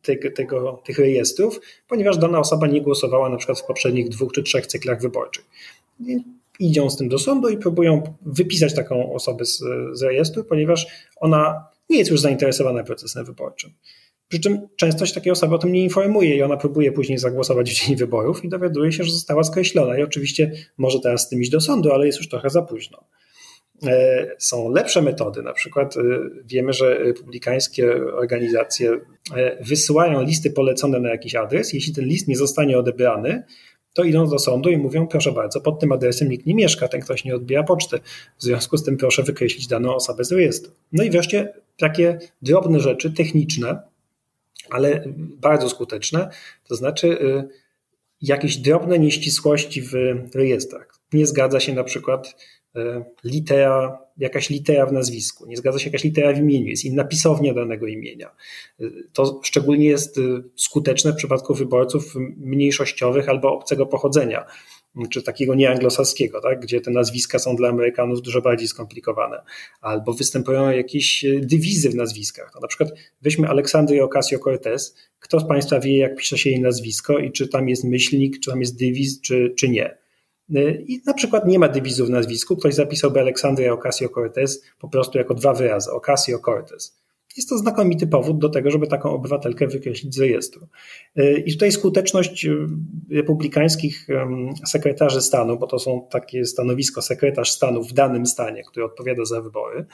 tego, 0.02 0.32
tego, 0.32 0.82
tych 0.86 1.00
rejestrów, 1.00 1.60
ponieważ 1.88 2.18
dana 2.18 2.40
osoba 2.40 2.68
nie 2.68 2.82
głosowała 2.82 3.30
na 3.30 3.38
przykład 3.38 3.60
w 3.60 3.66
poprzednich 3.66 4.10
dwóch 4.10 4.32
czy 4.32 4.44
trzech 4.44 4.68
cyklach 4.68 5.02
wyborczych. 5.02 5.46
Idą 6.60 6.90
z 6.90 6.98
tym 6.98 7.10
do 7.10 7.20
sądu 7.20 7.50
i 7.50 7.58
próbują 7.58 8.04
wypisać 8.22 8.76
taką 8.76 9.14
osobę 9.14 9.46
z, 9.46 9.64
z 9.94 10.04
rejestru, 10.04 10.44
ponieważ 10.44 10.88
ona 11.16 11.68
nie 11.90 11.98
jest 11.98 12.12
już 12.12 12.22
zainteresowana 12.22 12.84
procesem 12.84 13.26
wyborczym. 13.26 13.72
Przy 14.34 14.40
czym 14.40 14.68
często 14.76 15.06
się 15.06 15.14
takiej 15.14 15.32
osoby 15.32 15.56
o 15.56 15.58
tym 15.58 15.72
nie 15.72 15.84
informuje 15.84 16.36
i 16.36 16.42
ona 16.42 16.58
próbuje 16.58 16.92
później 16.92 17.18
zagłosować 17.18 17.72
w 17.72 17.74
dzień 17.74 17.96
wyborów 17.96 18.46
i 18.46 18.50
dowiaduje 18.50 18.92
się, 18.92 19.04
że 19.04 19.12
została 19.12 19.44
skreślona. 19.44 19.98
I 19.98 20.04
oczywiście 20.04 20.52
może 20.78 21.00
teraz 21.00 21.22
z 21.22 21.30
tym 21.30 21.42
iść 21.42 21.52
do 21.52 21.62
sądu, 21.62 21.92
ale 21.92 22.06
jest 22.06 22.18
już 22.18 22.30
trochę 22.30 22.50
za 22.50 22.62
późno. 22.62 23.06
E, 23.88 24.28
są 24.40 24.70
lepsze 24.70 25.02
metody, 25.02 25.42
na 25.42 25.54
przykład 25.54 25.98
e, 25.98 26.02
wiemy, 26.46 26.74
że 26.74 26.98
republikańskie 27.04 28.06
organizacje 28.06 28.92
e, 29.36 29.64
wysyłają 29.64 30.22
listy 30.22 30.52
polecone 30.52 31.00
na 31.00 31.10
jakiś 31.10 31.36
adres. 31.36 31.74
Jeśli 31.74 31.94
ten 31.94 32.06
list 32.06 32.28
nie 32.28 32.36
zostanie 32.36 32.78
odebrany, 32.78 33.44
to 33.94 34.04
idą 34.04 34.28
do 34.28 34.40
sądu 34.40 34.70
i 34.70 34.78
mówią, 34.78 35.08
proszę 35.08 35.32
bardzo, 35.32 35.62
pod 35.62 35.80
tym 35.80 35.92
adresem 35.92 36.30
nikt 36.30 36.46
nie 36.46 36.56
mieszka, 36.56 36.88
ten 36.88 37.02
ktoś 37.02 37.26
nie 37.26 37.36
odbija 37.36 37.64
poczty. 37.64 38.00
W 38.38 38.44
związku 38.44 38.78
z 38.78 38.84
tym 38.84 38.98
proszę 38.98 39.24
wykreślić 39.24 39.68
daną 39.68 39.96
osobę 39.96 40.24
z 40.24 40.32
rejestru. 40.32 40.72
No 40.92 41.04
i 41.04 41.10
wreszcie 41.10 41.54
takie 41.78 42.20
drobne 42.42 42.80
rzeczy 42.80 43.12
techniczne, 43.12 43.93
ale 44.74 45.04
bardzo 45.18 45.70
skuteczne, 45.70 46.30
to 46.68 46.76
znaczy 46.76 47.08
y, 47.08 47.50
jakieś 48.22 48.58
drobne 48.58 49.00
nieścisłości 49.00 49.82
w 49.82 49.94
rejestrach. 50.36 51.00
Nie 51.14 51.28
zgadza 51.28 51.60
się 51.60 51.74
na 51.74 51.84
przykład 51.84 52.36
y, 52.76 52.80
litera, 53.24 54.00
jakaś 54.18 54.50
litera 54.50 54.86
w 54.86 54.94
nazwisku, 54.94 55.46
nie 55.46 55.58
zgadza 55.58 55.80
się 55.80 55.86
jakaś 55.86 56.04
litera 56.04 56.34
w 56.34 56.38
imieniu, 56.38 56.68
jest 56.68 56.86
inna 56.86 57.04
pisownia 57.04 57.54
danego 57.54 57.88
imienia. 57.88 58.30
Y, 58.82 58.92
to 59.14 59.40
szczególnie 59.44 59.86
jest 59.86 60.20
skuteczne 60.56 61.14
w 61.14 61.16
przypadku 61.16 61.54
wyborców 61.54 62.14
mniejszościowych 62.38 63.30
albo 63.30 63.54
obcego 63.54 63.86
pochodzenia 63.86 64.46
czy 65.10 65.24
takiego 65.24 65.56
nieanglosaskiego, 65.56 66.42
tak, 66.42 66.60
gdzie 66.60 66.82
te 66.82 66.92
nazwiska 66.92 67.40
są 67.40 67.56
dla 67.56 67.70
Amerykanów 67.70 68.22
dużo 68.22 68.42
bardziej 68.42 68.68
skomplikowane, 68.68 69.44
albo 69.82 70.14
występują 70.14 70.70
jakieś 70.70 71.26
e, 71.26 71.40
dywizy 71.40 71.90
w 71.90 71.96
nazwiskach. 71.96 72.52
No, 72.56 72.62
na 72.62 72.68
przykład 72.68 72.90
weźmy 73.22 73.48
Aleksandrię 73.48 74.04
Ocasio-Cortez. 74.04 74.96
Kto 75.20 75.40
z 75.40 75.48
Państwa 75.48 75.80
wie, 75.80 75.98
jak 75.98 76.16
pisze 76.16 76.38
się 76.38 76.50
jej 76.50 76.62
nazwisko 76.62 77.18
i 77.18 77.32
czy 77.32 77.48
tam 77.48 77.70
jest 77.70 77.84
myślnik, 77.84 78.40
czy 78.40 78.52
tam 78.52 78.60
jest 78.60 78.80
dywiz, 78.80 79.22
czy, 79.22 79.54
czy 79.58 79.70
nie? 79.70 79.98
E, 80.56 80.72
I 80.72 81.02
na 81.06 81.14
przykład 81.14 81.48
nie 81.48 81.60
ma 81.60 81.70
dywizu 81.70 82.06
w 82.06 82.10
nazwisku. 82.10 82.58
Ktoś 82.58 82.74
zapisałby 82.74 83.20
Aleksandria 83.20 83.74
Ocasio-Cortez 83.74 84.62
po 84.80 84.90
prostu 84.90 85.18
jako 85.18 85.34
dwa 85.34 85.54
wyrazy, 85.54 85.90
Ocasio-Cortez. 85.90 87.03
Jest 87.38 87.50
to 87.50 87.58
znakomity 87.58 88.08
powód 88.08 88.40
do 88.40 88.50
tego, 88.50 88.72
żeby 88.72 88.88
taką 88.88 89.12
obywatelkę 89.12 89.68
wykreślić 89.68 90.16
z 90.16 90.20
rejestru. 90.20 90.68
I 91.46 91.54
tutaj 91.54 91.72
skuteczność 91.72 92.46
y, 92.46 92.68
republikańskich 93.12 94.08
sekretarzy 94.66 95.22
stanu, 95.22 95.60
bo 95.60 95.68
to 95.68 95.80
są 95.80 96.08
takie 96.12 96.46
stanowisko 96.46 97.02
sekretarz 97.02 97.52
stanu 97.52 97.84
w 97.84 97.94
danym 97.94 98.26
stanie, 98.26 98.64
który 98.64 98.86
odpowiada 98.86 99.26
za 99.26 99.42
wybory, 99.42 99.86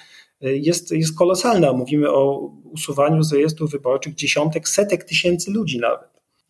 y, 0.45 0.57
jest, 0.57 0.91
jest 0.91 1.17
kolosalna. 1.17 1.73
Mówimy 1.73 2.09
o 2.09 2.51
usuwaniu 2.63 3.23
z 3.23 3.33
rejestru 3.33 3.67
wyborczych 3.67 4.15
dziesiątek, 4.15 4.69
setek 4.69 5.03
tysięcy 5.03 5.51
ludzi 5.51 5.79
nawet. 5.79 6.09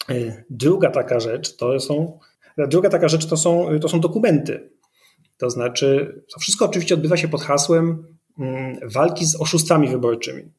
Y, 0.10 0.44
druga 0.50 0.90
taka 0.90 1.20
rzecz 1.20 1.56
to 1.56 1.80
są, 1.80 2.20
druga 2.58 2.90
taka 2.90 3.08
rzecz 3.08 3.26
to 3.26 3.38
są, 3.38 3.80
to 3.82 3.90
są 3.90 4.00
dokumenty. 4.00 4.70
To 5.38 5.50
znaczy, 5.50 6.22
to 6.34 6.40
wszystko 6.40 6.66
oczywiście 6.66 6.96
odbywa 6.96 7.18
się 7.18 7.28
pod 7.28 7.42
hasłem 7.42 8.06
mm, 8.40 8.80
walki 8.84 9.26
z 9.26 9.42
oszustwami 9.42 9.88
wyborczymi 9.88 10.52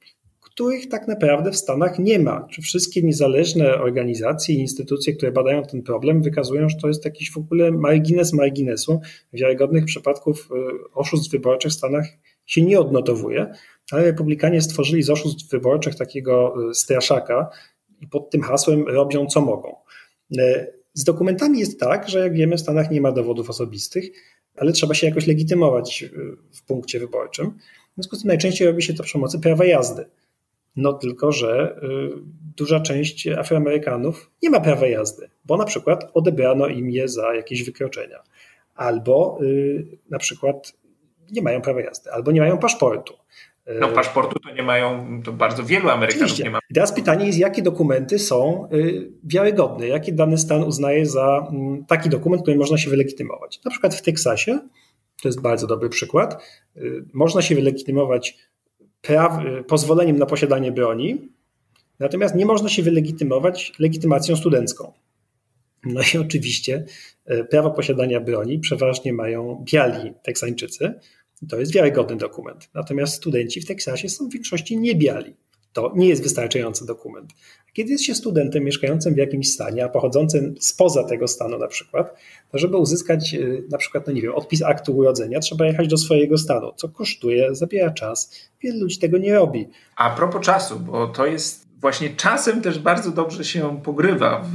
których 0.51 0.89
tak 0.89 1.09
naprawdę 1.09 1.51
w 1.51 1.57
Stanach 1.57 1.99
nie 1.99 2.19
ma. 2.19 2.47
Czy 2.51 2.63
wszystkie 2.63 3.03
niezależne 3.03 3.75
organizacje 3.75 4.55
i 4.55 4.59
instytucje, 4.59 5.13
które 5.13 5.33
badają 5.33 5.63
ten 5.63 5.83
problem, 5.83 6.23
wykazują, 6.23 6.69
że 6.69 6.77
to 6.77 6.89
jest 6.89 7.05
jakiś 7.05 7.33
w 7.33 7.37
ogóle 7.37 7.71
margines 7.71 8.33
marginesu. 8.33 9.01
Wiarygodnych 9.33 9.85
przypadków 9.85 10.49
y, 10.51 10.95
oszustw 10.95 11.31
wyborczych 11.31 11.73
w 11.73 11.75
Stanach 11.75 12.07
się 12.47 12.63
nie 12.63 12.81
odnotowuje, 12.81 13.53
ale 13.93 14.05
republikanie 14.05 14.63
stworzyli 14.63 15.03
z 15.03 15.11
oszustw 15.11 15.51
wyborczych 15.51 15.95
takiego 15.95 16.55
y, 16.71 16.75
straszaka 16.75 17.51
i 18.01 18.07
pod 18.07 18.31
tym 18.31 18.43
hasłem 18.43 18.89
robią 18.89 19.27
co 19.27 19.41
mogą. 19.41 19.77
Y, 20.39 20.73
z 20.95 21.05
dokumentami 21.05 21.59
jest 21.59 21.81
tak, 21.81 22.09
że 22.09 22.19
jak 22.19 22.35
wiemy, 22.35 22.57
w 22.57 22.61
Stanach 22.61 22.91
nie 22.91 23.01
ma 23.01 23.13
dowodów 23.13 23.51
osobistych, 23.51 24.05
ale 24.57 24.73
trzeba 24.73 24.95
się 24.95 25.07
jakoś 25.07 25.27
legitymować 25.27 26.05
w 26.53 26.63
punkcie 26.63 27.01
wyborczym. 27.01 27.51
W 27.91 27.95
związku 27.95 28.17
z 28.17 28.21
tym 28.21 28.29
najczęściej 28.29 28.69
robi 28.69 28.83
się 28.83 28.95
to 28.95 29.03
przy 29.03 29.13
pomocy 29.13 29.41
prawa 29.41 29.65
jazdy. 29.65 30.05
No 30.77 30.93
tylko, 30.93 31.33
że 31.33 31.81
duża 32.57 32.81
część 32.81 33.29
Afroamerykanów 33.29 34.31
nie 34.43 34.51
ma 34.51 34.61
prawa 34.61 34.87
jazdy, 34.87 35.31
bo 35.45 35.57
na 35.57 35.65
przykład 35.65 36.11
odebrano 36.15 36.67
im 36.67 36.91
je 36.91 37.09
za 37.09 37.35
jakieś 37.35 37.65
wykroczenia, 37.65 38.23
albo 38.75 39.39
na 40.11 40.19
przykład 40.19 40.73
nie 41.31 41.43
mają 41.43 41.61
prawa 41.61 41.81
jazdy, 41.81 42.13
albo 42.13 42.33
nie 42.33 42.41
mają 42.41 42.59
paszportu. 42.59 43.15
No 43.81 43.89
paszportu 43.89 44.39
to 44.41 44.55
nie 44.55 44.63
mają, 44.63 45.21
to 45.23 45.33
bardzo 45.33 45.65
wielu 45.65 45.89
Amerykanów 45.89 46.25
Oczywiście. 46.25 46.45
nie 46.45 46.51
ma. 46.51 46.59
I 46.71 46.75
teraz 46.75 46.93
pytanie 46.93 47.27
jest, 47.27 47.39
jakie 47.39 47.63
dokumenty 47.63 48.19
są 48.19 48.69
y, 48.73 49.11
wiarygodne, 49.25 49.89
jaki 49.89 50.13
dany 50.13 50.39
stan 50.39 50.63
uznaje 50.63 51.07
za 51.07 51.49
mm, 51.53 51.85
taki 51.85 52.09
dokument, 52.09 52.43
który 52.43 52.57
można 52.57 52.79
się 52.79 52.91
wylegitymować. 52.91 53.61
Na 53.65 53.71
przykład 53.71 53.95
w 53.95 54.03
Teksasie, 54.03 54.59
to 55.23 55.29
jest 55.29 55.41
bardzo 55.41 55.67
dobry 55.67 55.89
przykład, 55.89 56.45
y, 56.77 57.05
można 57.13 57.43
się 57.43 57.55
wylegitymować 57.55 58.37
y, 59.09 59.65
pozwoleniem 59.65 60.19
na 60.19 60.27
posiadanie 60.27 60.73
broni, 60.73 61.29
natomiast 61.99 62.35
nie 62.35 62.47
można 62.47 62.69
się 62.69 62.83
wylegitymować 62.83 63.73
legitymacją 63.79 64.37
studencką. 64.37 64.93
No 65.85 66.01
i 66.15 66.19
oczywiście 66.19 66.85
prawo 67.51 67.71
posiadania 67.71 68.21
broni 68.21 68.59
przeważnie 68.59 69.13
mają 69.13 69.65
biali 69.65 70.13
Teksańczycy, 70.23 70.95
to 71.49 71.61
jest 71.61 71.73
wiarygodny 71.73 72.17
dokument. 72.17 72.71
Natomiast 72.75 73.15
studenci 73.15 73.61
w 73.61 73.67
Teksasie 73.67 74.09
są 74.09 74.29
w 74.29 74.33
większości 74.33 74.79
niebiali. 74.79 75.35
To 75.73 75.93
nie 75.97 76.09
jest 76.09 76.23
wystarczający 76.23 76.87
dokument. 76.87 77.31
Kiedy 77.73 77.93
jest 77.93 78.05
się 78.05 78.15
studentem 78.15 78.65
mieszkającym 78.65 79.15
w 79.15 79.17
jakimś 79.17 79.53
stanie, 79.53 79.85
a 79.85 79.89
pochodzącym 79.89 80.55
spoza 80.61 81.05
tego 81.05 81.29
stanu 81.29 81.59
na 81.59 81.69
przykład, 81.69 82.17
to 82.53 82.59
żeby 82.59 82.77
uzyskać 82.77 83.35
y, 83.35 83.63
na 83.71 83.79
przykład, 83.79 84.07
no 84.07 84.13
nie 84.13 84.23
wiem, 84.23 84.35
odpis 84.35 84.63
aktu 84.63 84.97
urodzenia, 84.97 85.41
trzeba 85.41 85.67
jechać 85.67 85.89
do 85.89 85.97
swojego 85.97 86.39
stanu, 86.39 86.73
co 86.77 86.89
kosztuje, 86.89 87.55
zabiera 87.55 87.91
czas. 87.91 88.51
Wielu 88.63 88.81
ludzi 88.81 88.99
tego 88.99 89.19
nie 89.19 89.35
robi. 89.35 89.69
A 89.97 90.11
propos 90.11 90.47
czasu, 90.47 90.81
bo 90.81 91.07
to 91.07 91.27
jest 91.27 91.71
właśnie 91.81 92.11
czasem 92.11 92.63
też 92.63 92.79
bardzo 92.79 93.11
dobrze 93.11 93.45
się 93.45 93.81
pogrywa 93.83 94.45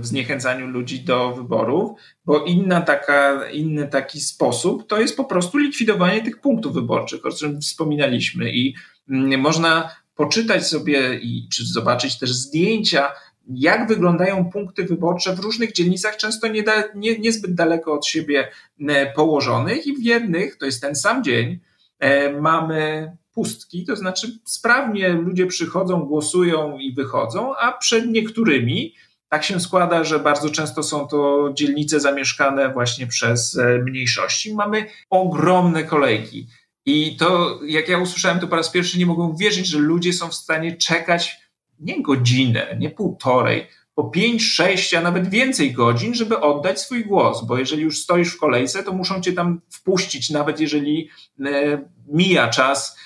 w 0.00 0.06
zniechęcaniu 0.06 0.66
ludzi 0.66 1.00
do 1.00 1.32
wyborów, 1.32 2.00
bo 2.24 2.44
inna 2.44 2.80
taka, 2.80 3.48
inny 3.50 3.88
taki 3.88 4.20
sposób 4.20 4.86
to 4.86 5.00
jest 5.00 5.16
po 5.16 5.24
prostu 5.24 5.58
likwidowanie 5.58 6.22
tych 6.22 6.40
punktów 6.40 6.74
wyborczych, 6.74 7.26
o 7.26 7.30
czym 7.30 7.60
wspominaliśmy. 7.60 8.52
I 8.52 8.74
mm, 9.10 9.40
można 9.40 9.90
poczytać 10.16 10.66
sobie 10.66 11.14
i 11.14 11.48
czy 11.52 11.64
zobaczyć 11.66 12.18
też 12.18 12.32
zdjęcia, 12.32 13.12
jak 13.48 13.88
wyglądają 13.88 14.50
punkty 14.50 14.84
wyborcze 14.84 15.34
w 15.34 15.40
różnych 15.40 15.72
dzielnicach, 15.72 16.16
często 16.16 16.48
nie 16.48 16.62
da, 16.62 16.84
nie, 16.94 17.18
niezbyt 17.18 17.54
daleko 17.54 17.92
od 17.92 18.06
siebie 18.06 18.48
e, 18.88 19.12
położonych, 19.12 19.86
i 19.86 19.96
w 19.96 20.02
jednych, 20.02 20.56
to 20.56 20.66
jest 20.66 20.80
ten 20.80 20.94
sam 20.94 21.24
dzień, 21.24 21.58
e, 21.98 22.32
mamy 22.40 23.12
pustki, 23.34 23.84
to 23.84 23.96
znaczy 23.96 24.38
sprawnie 24.44 25.08
ludzie 25.08 25.46
przychodzą, 25.46 26.00
głosują 26.00 26.78
i 26.78 26.94
wychodzą, 26.94 27.56
a 27.56 27.72
przed 27.72 28.06
niektórymi 28.06 28.94
tak 29.28 29.44
się 29.44 29.60
składa, 29.60 30.04
że 30.04 30.18
bardzo 30.18 30.50
często 30.50 30.82
są 30.82 31.08
to 31.08 31.50
dzielnice 31.54 32.00
zamieszkane 32.00 32.72
właśnie 32.72 33.06
przez 33.06 33.58
e, 33.58 33.78
mniejszości. 33.78 34.54
Mamy 34.54 34.86
ogromne 35.10 35.84
kolejki. 35.84 36.46
I 36.86 37.16
to, 37.16 37.60
jak 37.66 37.88
ja 37.88 37.98
usłyszałem 37.98 38.40
to 38.40 38.48
po 38.48 38.56
raz 38.56 38.70
pierwszy, 38.70 38.98
nie 38.98 39.06
mogłem 39.06 39.36
wierzyć, 39.36 39.66
że 39.66 39.78
ludzie 39.78 40.12
są 40.12 40.28
w 40.28 40.34
stanie 40.34 40.76
czekać 40.76 41.36
nie 41.80 42.02
godzinę, 42.02 42.76
nie 42.78 42.90
półtorej, 42.90 43.66
po 43.94 44.04
pięć, 44.04 44.44
sześć, 44.44 44.94
a 44.94 45.00
nawet 45.00 45.30
więcej 45.30 45.72
godzin, 45.72 46.14
żeby 46.14 46.40
oddać 46.40 46.80
swój 46.80 47.04
głos, 47.04 47.44
bo 47.44 47.58
jeżeli 47.58 47.82
już 47.82 48.00
stoisz 48.00 48.28
w 48.28 48.38
kolejce, 48.38 48.82
to 48.82 48.92
muszą 48.92 49.20
cię 49.20 49.32
tam 49.32 49.60
wpuścić, 49.70 50.30
nawet 50.30 50.60
jeżeli 50.60 51.08
e, 51.46 51.78
mija 52.08 52.48
czas 52.48 52.98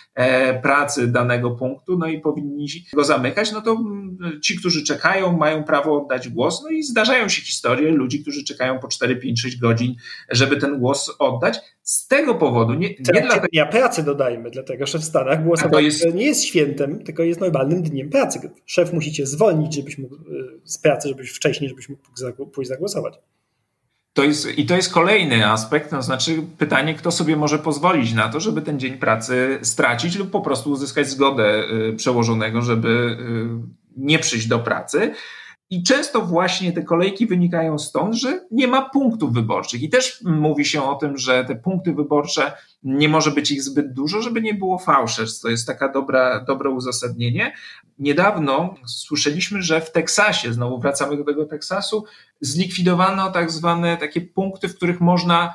pracy 0.62 1.08
danego 1.08 1.50
punktu, 1.50 1.98
no 1.98 2.06
i 2.06 2.20
powinni 2.20 2.66
go 2.92 3.04
zamykać, 3.04 3.52
no 3.52 3.60
to 3.60 3.72
mm, 3.72 4.40
ci, 4.42 4.58
którzy 4.58 4.84
czekają, 4.84 5.36
mają 5.36 5.64
prawo 5.64 6.02
oddać 6.02 6.28
głos, 6.28 6.62
no 6.62 6.70
i 6.70 6.82
zdarzają 6.82 7.28
się 7.28 7.42
historie 7.42 7.90
ludzi, 7.90 8.22
którzy 8.22 8.44
czekają 8.44 8.78
po 8.78 8.88
4, 8.88 9.16
5, 9.16 9.40
6 9.40 9.56
godzin, 9.58 9.94
żeby 10.30 10.56
ten 10.56 10.78
głos 10.78 11.16
oddać. 11.18 11.58
Z 11.82 12.08
tego 12.08 12.34
powodu, 12.34 12.74
nie, 12.74 12.88
nie 12.88 12.96
dlatego... 13.00 13.46
Dnia 13.52 13.66
pracy 13.66 14.02
dodajmy, 14.02 14.50
dlatego 14.50 14.86
że 14.86 14.98
w 14.98 15.04
Stanach 15.04 15.44
głosowanie 15.44 15.84
jest... 15.86 16.14
nie 16.14 16.24
jest 16.24 16.44
świętem, 16.44 17.04
tylko 17.04 17.22
jest 17.22 17.40
normalnym 17.40 17.82
dniem 17.82 18.10
pracy. 18.10 18.50
Szef 18.66 18.92
musi 18.92 19.12
cię 19.12 19.26
zwolnić, 19.26 19.74
żebyś 19.74 19.98
mógł 19.98 20.14
y, 20.14 20.60
z 20.64 20.78
pracy, 20.78 21.08
żebyś 21.08 21.30
wcześniej, 21.30 21.70
żebyś 21.70 21.88
mógł 21.88 22.46
pójść 22.46 22.68
zagłosować. 22.68 23.18
To 24.12 24.24
jest, 24.24 24.58
I 24.58 24.66
to 24.66 24.76
jest 24.76 24.92
kolejny 24.92 25.46
aspekt, 25.46 25.90
to 25.90 26.02
znaczy 26.02 26.42
pytanie, 26.58 26.94
kto 26.94 27.10
sobie 27.10 27.36
może 27.36 27.58
pozwolić 27.58 28.12
na 28.12 28.28
to, 28.28 28.40
żeby 28.40 28.62
ten 28.62 28.80
dzień 28.80 28.98
pracy 28.98 29.58
stracić 29.62 30.16
lub 30.16 30.30
po 30.30 30.40
prostu 30.40 30.70
uzyskać 30.70 31.08
zgodę 31.08 31.64
y, 31.90 31.96
przełożonego, 31.96 32.62
żeby 32.62 32.88
y, 32.88 33.80
nie 33.96 34.18
przyjść 34.18 34.46
do 34.46 34.58
pracy. 34.58 35.14
I 35.70 35.82
często 35.82 36.22
właśnie 36.22 36.72
te 36.72 36.82
kolejki 36.82 37.26
wynikają 37.26 37.78
stąd, 37.78 38.14
że 38.14 38.46
nie 38.50 38.66
ma 38.66 38.90
punktów 38.90 39.32
wyborczych. 39.32 39.82
I 39.82 39.88
też 39.88 40.22
mówi 40.24 40.64
się 40.64 40.82
o 40.82 40.94
tym, 40.94 41.18
że 41.18 41.44
te 41.44 41.56
punkty 41.56 41.94
wyborcze 41.94 42.52
nie 42.82 43.08
może 43.08 43.30
być 43.30 43.50
ich 43.50 43.62
zbyt 43.62 43.92
dużo, 43.92 44.22
żeby 44.22 44.42
nie 44.42 44.54
było 44.54 44.78
fałszerstw. 44.78 45.42
To 45.42 45.48
jest 45.48 45.66
taka 45.66 45.88
dobra, 45.92 46.44
dobre 46.44 46.70
uzasadnienie. 46.70 47.54
Niedawno 47.98 48.74
słyszeliśmy, 48.86 49.62
że 49.62 49.80
w 49.80 49.92
Teksasie, 49.92 50.52
znowu 50.52 50.78
wracamy 50.78 51.16
do 51.16 51.24
tego 51.24 51.46
Teksasu, 51.46 52.04
zlikwidowano 52.40 53.30
tak 53.30 53.50
zwane 53.50 53.96
takie 53.96 54.20
punkty, 54.20 54.68
w 54.68 54.76
których 54.76 55.00
można 55.00 55.54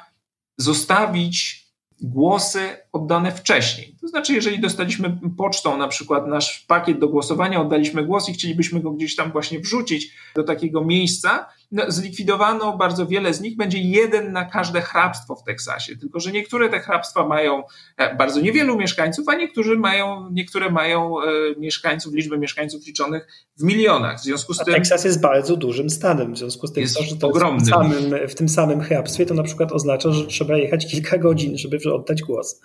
zostawić 0.58 1.66
głosy 2.02 2.78
oddane 2.92 3.32
wcześniej. 3.32 3.95
To 4.06 4.10
znaczy, 4.10 4.34
jeżeli 4.34 4.60
dostaliśmy 4.60 5.18
pocztą 5.38 5.78
na 5.78 5.88
przykład 5.88 6.28
nasz 6.28 6.66
pakiet 6.68 7.00
do 7.00 7.08
głosowania, 7.08 7.62
oddaliśmy 7.62 8.04
głos 8.04 8.30
i 8.30 8.34
chcielibyśmy 8.34 8.80
go 8.80 8.92
gdzieś 8.92 9.16
tam 9.16 9.32
właśnie 9.32 9.60
wrzucić 9.60 10.12
do 10.36 10.44
takiego 10.44 10.86
miejsca, 10.86 11.46
no, 11.72 11.84
zlikwidowano 11.88 12.78
bardzo 12.78 13.06
wiele 13.06 13.34
z 13.34 13.42
nich, 13.42 13.58
będzie 13.58 13.80
jeden 13.80 14.32
na 14.32 14.46
każde 14.46 14.82
hrabstwo 14.82 15.36
w 15.36 15.44
Teksasie. 15.44 15.98
Tylko, 15.98 16.20
że 16.20 16.32
niektóre 16.32 16.70
te 16.70 16.80
hrabstwa 16.80 17.28
mają 17.28 17.64
e, 17.98 18.16
bardzo 18.16 18.42
niewielu 18.42 18.78
mieszkańców, 18.78 19.30
a 19.30 19.36
niektórzy 19.36 19.78
mają, 19.78 20.30
niektóre 20.32 20.70
mają 20.70 21.22
e, 21.22 21.26
mieszkańców, 21.58 22.14
liczbę 22.14 22.38
mieszkańców 22.38 22.88
liczonych 22.88 23.28
w 23.58 23.64
milionach. 23.64 24.20
W 24.20 24.24
związku 24.24 24.54
z 24.54 24.62
a 24.62 24.66
tym. 24.66 24.74
Teksas 24.74 25.06
jest 25.06 25.22
bardzo 25.22 25.58
dużym 25.58 25.90
stanem. 25.90 26.34
W 26.34 26.38
związku 26.38 26.68
z 26.68 26.74
tym, 26.74 26.82
jest 26.82 26.98
to, 26.98 27.04
że 27.04 27.16
to 27.16 27.28
ogromny. 27.28 27.66
W, 27.66 27.70
samym, 27.70 28.28
w 28.28 28.36
tym 28.36 28.50
samym 28.50 28.82
hrabstwie 28.82 29.26
to 29.26 29.34
na 29.34 29.44
przykład 29.44 29.72
oznacza, 29.72 30.12
że 30.12 30.28
trzeba 30.28 30.58
jechać 30.58 30.92
kilka 30.92 31.18
godzin, 31.18 31.58
żeby 31.58 31.78
oddać 31.94 32.22
głos. 32.22 32.62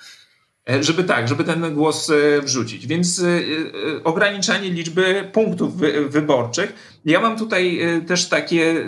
E, 0.69 0.83
żeby 0.83 1.05
tak, 1.05 1.29
żeby 1.29 1.45
ten 1.45 1.75
głos 1.75 2.11
e, 2.11 2.43
wrzucić. 2.43 2.87
Więc 2.87 3.19
e, 3.19 3.25
ograniczanie 4.05 4.71
liczby 4.71 5.29
punktów 5.33 5.77
wyborczych. 6.09 7.00
Ja 7.05 7.21
mam 7.21 7.39
tutaj 7.39 7.81
też 8.07 8.29
takie, 8.29 8.85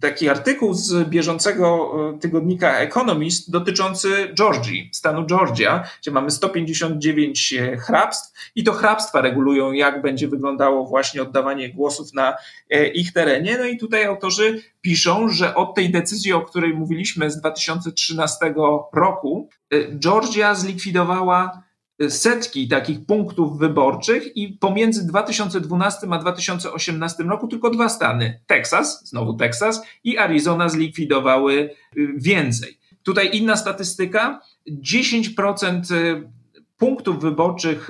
taki 0.00 0.28
artykuł 0.28 0.74
z 0.74 1.08
bieżącego 1.08 1.92
tygodnika 2.20 2.78
Economist 2.78 3.50
dotyczący 3.50 4.34
Georgii, 4.34 4.90
stanu 4.92 5.26
Georgia, 5.26 5.84
gdzie 6.00 6.10
mamy 6.10 6.30
159 6.30 7.54
hrabstw 7.78 8.50
i 8.54 8.64
to 8.64 8.72
hrabstwa 8.72 9.20
regulują, 9.20 9.72
jak 9.72 10.02
będzie 10.02 10.28
wyglądało 10.28 10.86
właśnie 10.86 11.22
oddawanie 11.22 11.68
głosów 11.68 12.14
na 12.14 12.34
ich 12.94 13.12
terenie. 13.12 13.58
No 13.58 13.64
i 13.64 13.78
tutaj 13.78 14.04
autorzy 14.04 14.62
piszą, 14.80 15.28
że 15.28 15.54
od 15.54 15.74
tej 15.74 15.90
decyzji, 15.90 16.32
o 16.32 16.40
której 16.40 16.74
mówiliśmy 16.74 17.30
z 17.30 17.40
2013 17.40 18.54
roku, 18.92 19.48
y, 19.74 19.98
Georgia 19.98 20.54
zlikwidowała 20.54 21.62
y, 21.64 21.67
setki 22.08 22.68
takich 22.68 23.06
punktów 23.06 23.58
wyborczych 23.58 24.36
i 24.36 24.48
pomiędzy 24.48 25.06
2012 25.06 26.06
a 26.10 26.18
2018 26.18 27.22
roku 27.22 27.48
tylko 27.48 27.70
dwa 27.70 27.88
stany, 27.88 28.40
Teksas, 28.46 29.08
znowu 29.08 29.34
Teksas 29.34 29.82
i 30.04 30.18
Arizona 30.18 30.68
zlikwidowały 30.68 31.54
y, 31.54 32.08
więcej. 32.16 32.78
Tutaj 33.02 33.30
inna 33.32 33.56
statystyka, 33.56 34.40
10% 34.82 36.22
punktów 36.78 37.20
wyborczych 37.20 37.88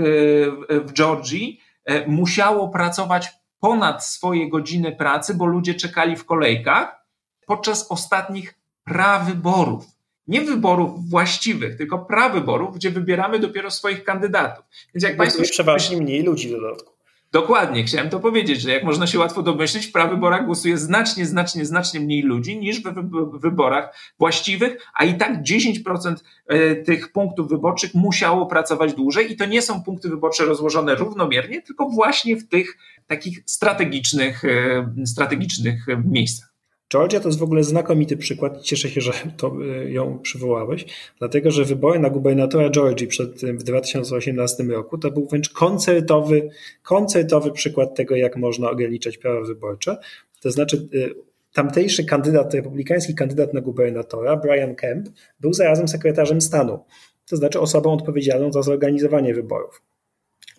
w 0.69 0.93
Georgii 0.93 1.61
musiało 2.07 2.69
pracować 2.69 3.29
ponad 3.61 4.05
swoje 4.05 4.51
godziny 4.51 4.93
pracy, 4.93 5.35
bo 5.35 5.47
ludzie 5.47 5.75
czekali 5.75 6.17
w 6.17 6.25
kolejkach 6.25 7.07
podczas 7.47 7.91
ostatnich 7.91 8.55
prawyborów. 8.85 9.98
Nie 10.29 10.41
wyborów 10.41 11.11
właściwych, 11.11 11.77
tylko 11.77 11.99
prawyborów, 11.99 12.77
gdzie 12.77 12.91
wybieramy 12.91 13.39
dopiero 13.39 13.71
swoich 13.71 14.05
kandydatów. 14.05 14.65
Więc 14.95 15.05
jak 15.05 15.17
Państwo. 15.17 15.43
przeważnie 15.43 15.97
mniej 15.97 16.23
ludzi 16.23 16.49
w 16.49 16.53
dodatku. 16.53 16.99
Dokładnie, 17.33 17.85
chciałem 17.85 18.11
to 18.11 18.21
powiedzieć, 18.21 18.61
że 18.61 18.71
jak 18.71 18.85
można 18.85 19.07
się 19.07 19.19
łatwo 19.19 19.43
domyślić, 19.43 19.87
w 19.87 19.93
prawyborach 19.93 20.47
głosuje 20.47 20.79
znacznie, 20.79 21.27
znacznie, 21.27 21.67
znacznie 21.67 22.01
mniej 22.01 22.23
ludzi 22.23 22.59
niż 22.59 22.83
w 22.83 23.39
wyborach 23.41 23.97
właściwych, 24.19 24.87
a 24.95 25.05
i 25.05 25.15
tak 25.15 25.43
10% 25.43 26.15
e, 26.47 26.77
tych 26.77 27.13
punktów 27.13 27.49
wyborczych 27.49 27.95
musiało 27.95 28.47
pracować 28.47 28.95
dłużej 28.95 29.33
i 29.33 29.37
to 29.37 29.47
nie 29.47 29.63
są 29.63 29.83
punkty 29.83 30.09
wyborcze 30.09 30.45
rozłożone 30.45 30.95
równomiernie, 30.95 31.63
tylko 31.63 31.89
właśnie 31.89 32.37
w 32.37 32.49
tych 32.49 32.79
takich 33.07 33.43
strategicznych, 33.47 34.45
e, 34.45 35.07
strategicznych 35.07 35.87
miejscach. 36.05 36.48
Georgia 36.93 37.21
to 37.21 37.29
jest 37.29 37.39
w 37.39 37.43
ogóle 37.43 37.65
znakomity 37.65 38.17
przykład. 38.17 38.63
Cieszę 38.63 38.89
się, 38.89 39.01
że 39.01 39.13
to 39.37 39.53
y, 39.63 39.91
ją 39.91 40.19
przywołałeś, 40.19 40.85
dlatego 41.19 41.51
że 41.51 41.65
wybory 41.65 41.99
na 41.99 42.11
gubernatora 42.11 42.71
Georgii 42.71 43.07
przed 43.07 43.45
w 43.45 43.63
2018 43.63 44.65
roku 44.65 44.99
to 44.99 45.11
był 45.11 45.27
wręcz 45.27 45.49
koncertowy, 45.49 46.51
koncertowy 46.83 47.53
przykład 47.53 47.95
tego, 47.95 48.17
jak 48.17 48.37
można 48.37 48.71
ograniczać 48.71 49.19
prawa 49.19 49.41
wyborcze. 49.41 49.97
To 50.43 50.51
znaczy, 50.51 50.89
y, 50.95 51.15
tamtejszy 51.53 52.05
kandydat, 52.05 52.55
republikański 52.55 53.15
kandydat 53.15 53.55
na 53.55 53.61
gubernatora, 53.61 54.37
Brian 54.37 54.75
Kemp, 54.75 55.09
był 55.41 55.53
zarazem 55.53 55.89
sekretarzem 55.89 56.41
stanu, 56.41 56.85
to 57.29 57.37
znaczy 57.37 57.61
osobą 57.61 57.93
odpowiedzialną 57.93 58.53
za 58.53 58.63
zorganizowanie 58.63 59.35
wyborów 59.35 59.83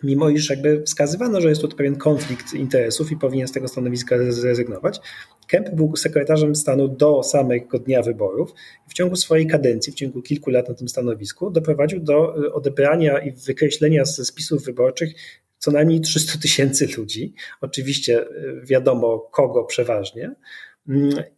mimo 0.02 0.28
iż 0.28 0.50
jakby 0.50 0.82
wskazywano, 0.82 1.40
że 1.40 1.48
jest 1.48 1.60
tu 1.60 1.68
pewien 1.68 1.96
konflikt 1.96 2.54
interesów 2.54 3.12
i 3.12 3.16
powinien 3.16 3.48
z 3.48 3.52
tego 3.52 3.68
stanowiska 3.68 4.32
zrezygnować. 4.32 5.00
Kemp 5.46 5.70
był 5.70 5.96
sekretarzem 5.96 6.54
stanu 6.54 6.88
do 6.88 7.22
samego 7.22 7.78
dnia 7.78 8.02
wyborów. 8.02 8.54
W 8.88 8.94
ciągu 8.94 9.16
swojej 9.16 9.46
kadencji, 9.46 9.92
w 9.92 9.96
ciągu 9.96 10.22
kilku 10.22 10.50
lat 10.50 10.68
na 10.68 10.74
tym 10.74 10.88
stanowisku, 10.88 11.50
doprowadził 11.50 12.00
do 12.00 12.46
e, 12.46 12.52
odebrania 12.52 13.18
i 13.18 13.32
wykreślenia 13.32 14.04
ze 14.04 14.24
spisów 14.24 14.64
wyborczych 14.64 15.14
co 15.58 15.70
najmniej 15.70 16.00
300 16.00 16.38
tysięcy 16.38 16.88
ludzi. 16.98 17.34
Oczywiście 17.60 18.20
e, 18.20 18.26
wiadomo 18.64 19.18
kogo 19.18 19.64
przeważnie. 19.64 20.34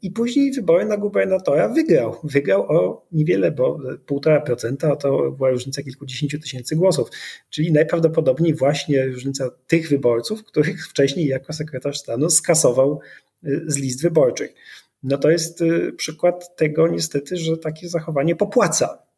I 0.03 0.11
później 0.11 0.53
wybory 0.53 0.85
na 0.85 0.97
gubernatora 0.97 1.69
wygrał. 1.69 2.17
Wygrał 2.25 2.63
o 2.63 3.07
niewiele, 3.13 3.53
bo 3.53 3.79
1,5% 4.07 4.97
to 4.97 5.31
była 5.31 5.51
różnica 5.51 5.83
kilkudziesięciu 5.83 6.39
tysięcy 6.39 6.77
głosów. 6.77 7.09
Czyli 7.51 7.73
najprawdopodobniej 7.73 8.55
właśnie 8.55 9.07
różnica 9.07 9.51
tych 9.67 9.89
wyborców, 9.89 10.45
których 10.45 10.89
wcześniej 10.89 11.27
jako 11.27 11.53
sekretarz 11.53 11.99
stanu 11.99 12.31
skasował 12.31 13.01
y, 13.45 13.63
z 13.67 13.77
list 13.77 14.03
wyborczych. 14.03 14.55
No 15.03 15.19
to 15.19 15.31
jest 15.31 15.61
y, 15.61 15.93
przykład 15.93 16.57
tego 16.57 16.89
niestety, 16.89 17.37
że 17.37 17.57
takie 17.57 17.89
zachowanie 17.89 18.37
popłaca 18.37 19.12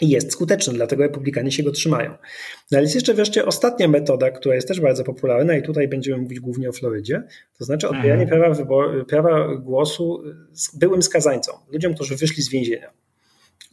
i 0.00 0.08
jest 0.08 0.32
skuteczny, 0.32 0.74
dlatego 0.74 1.02
republikanie 1.02 1.52
się 1.52 1.62
go 1.62 1.70
trzymają. 1.70 2.10
No 2.70 2.78
ale 2.78 2.82
jest 2.82 2.94
jeszcze 2.94 3.14
wreszcie 3.14 3.46
ostatnia 3.46 3.88
metoda, 3.88 4.30
która 4.30 4.54
jest 4.54 4.68
też 4.68 4.80
bardzo 4.80 5.04
popularna 5.04 5.56
i 5.56 5.62
tutaj 5.62 5.88
będziemy 5.88 6.22
mówić 6.22 6.40
głównie 6.40 6.68
o 6.68 6.72
Florydzie, 6.72 7.22
to 7.58 7.64
znaczy 7.64 7.88
odbieranie 7.88 8.22
mhm. 8.22 8.40
prawa, 8.40 8.54
wyboru, 8.54 9.04
prawa 9.04 9.54
głosu 9.56 10.22
byłym 10.74 11.02
skazańcom, 11.02 11.56
ludziom, 11.72 11.94
którzy 11.94 12.16
wyszli 12.16 12.42
z 12.42 12.48
więzienia. 12.48 12.90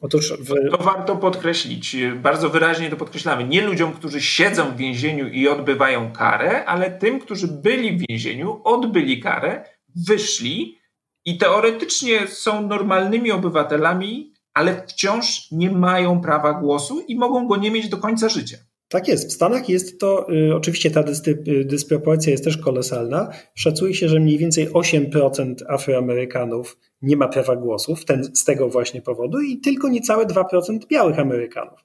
Otóż 0.01 0.33
w... 0.39 0.71
To 0.71 0.77
warto 0.83 1.15
podkreślić, 1.15 1.95
bardzo 2.15 2.49
wyraźnie 2.49 2.89
to 2.89 2.95
podkreślamy. 2.95 3.43
Nie 3.43 3.61
ludziom, 3.61 3.93
którzy 3.93 4.21
siedzą 4.21 4.71
w 4.71 4.77
więzieniu 4.77 5.27
i 5.27 5.47
odbywają 5.47 6.11
karę, 6.11 6.65
ale 6.65 6.91
tym, 6.91 7.19
którzy 7.19 7.47
byli 7.47 7.97
w 7.97 8.03
więzieniu, 8.09 8.61
odbyli 8.63 9.21
karę, 9.21 9.63
wyszli 10.07 10.77
i 11.25 11.37
teoretycznie 11.37 12.27
są 12.27 12.67
normalnymi 12.67 13.31
obywatelami 13.31 14.30
ale 14.53 14.83
wciąż 14.87 15.51
nie 15.51 15.71
mają 15.71 16.21
prawa 16.21 16.53
głosu 16.53 17.01
i 17.07 17.15
mogą 17.15 17.47
go 17.47 17.57
nie 17.57 17.71
mieć 17.71 17.89
do 17.89 17.97
końca 17.97 18.29
życia. 18.29 18.57
Tak 18.91 19.07
jest. 19.07 19.29
W 19.29 19.33
Stanach 19.33 19.69
jest 19.69 19.99
to, 19.99 20.33
y, 20.33 20.55
oczywiście 20.55 20.91
ta 20.91 21.03
y, 21.47 21.65
dysproporcja 21.65 22.31
jest 22.31 22.43
też 22.43 22.57
kolosalna. 22.57 23.29
Szacuje 23.55 23.93
się, 23.93 24.09
że 24.09 24.19
mniej 24.19 24.37
więcej 24.37 24.69
8% 24.69 25.55
Afroamerykanów 25.67 26.77
nie 27.01 27.17
ma 27.17 27.27
prawa 27.27 27.55
głosu 27.55 27.95
ten, 28.05 28.23
z 28.35 28.43
tego 28.43 28.69
właśnie 28.69 29.01
powodu 29.01 29.41
i 29.41 29.57
tylko 29.57 29.89
niecałe 29.89 30.25
2% 30.25 30.87
białych 30.87 31.19
Amerykanów. 31.19 31.79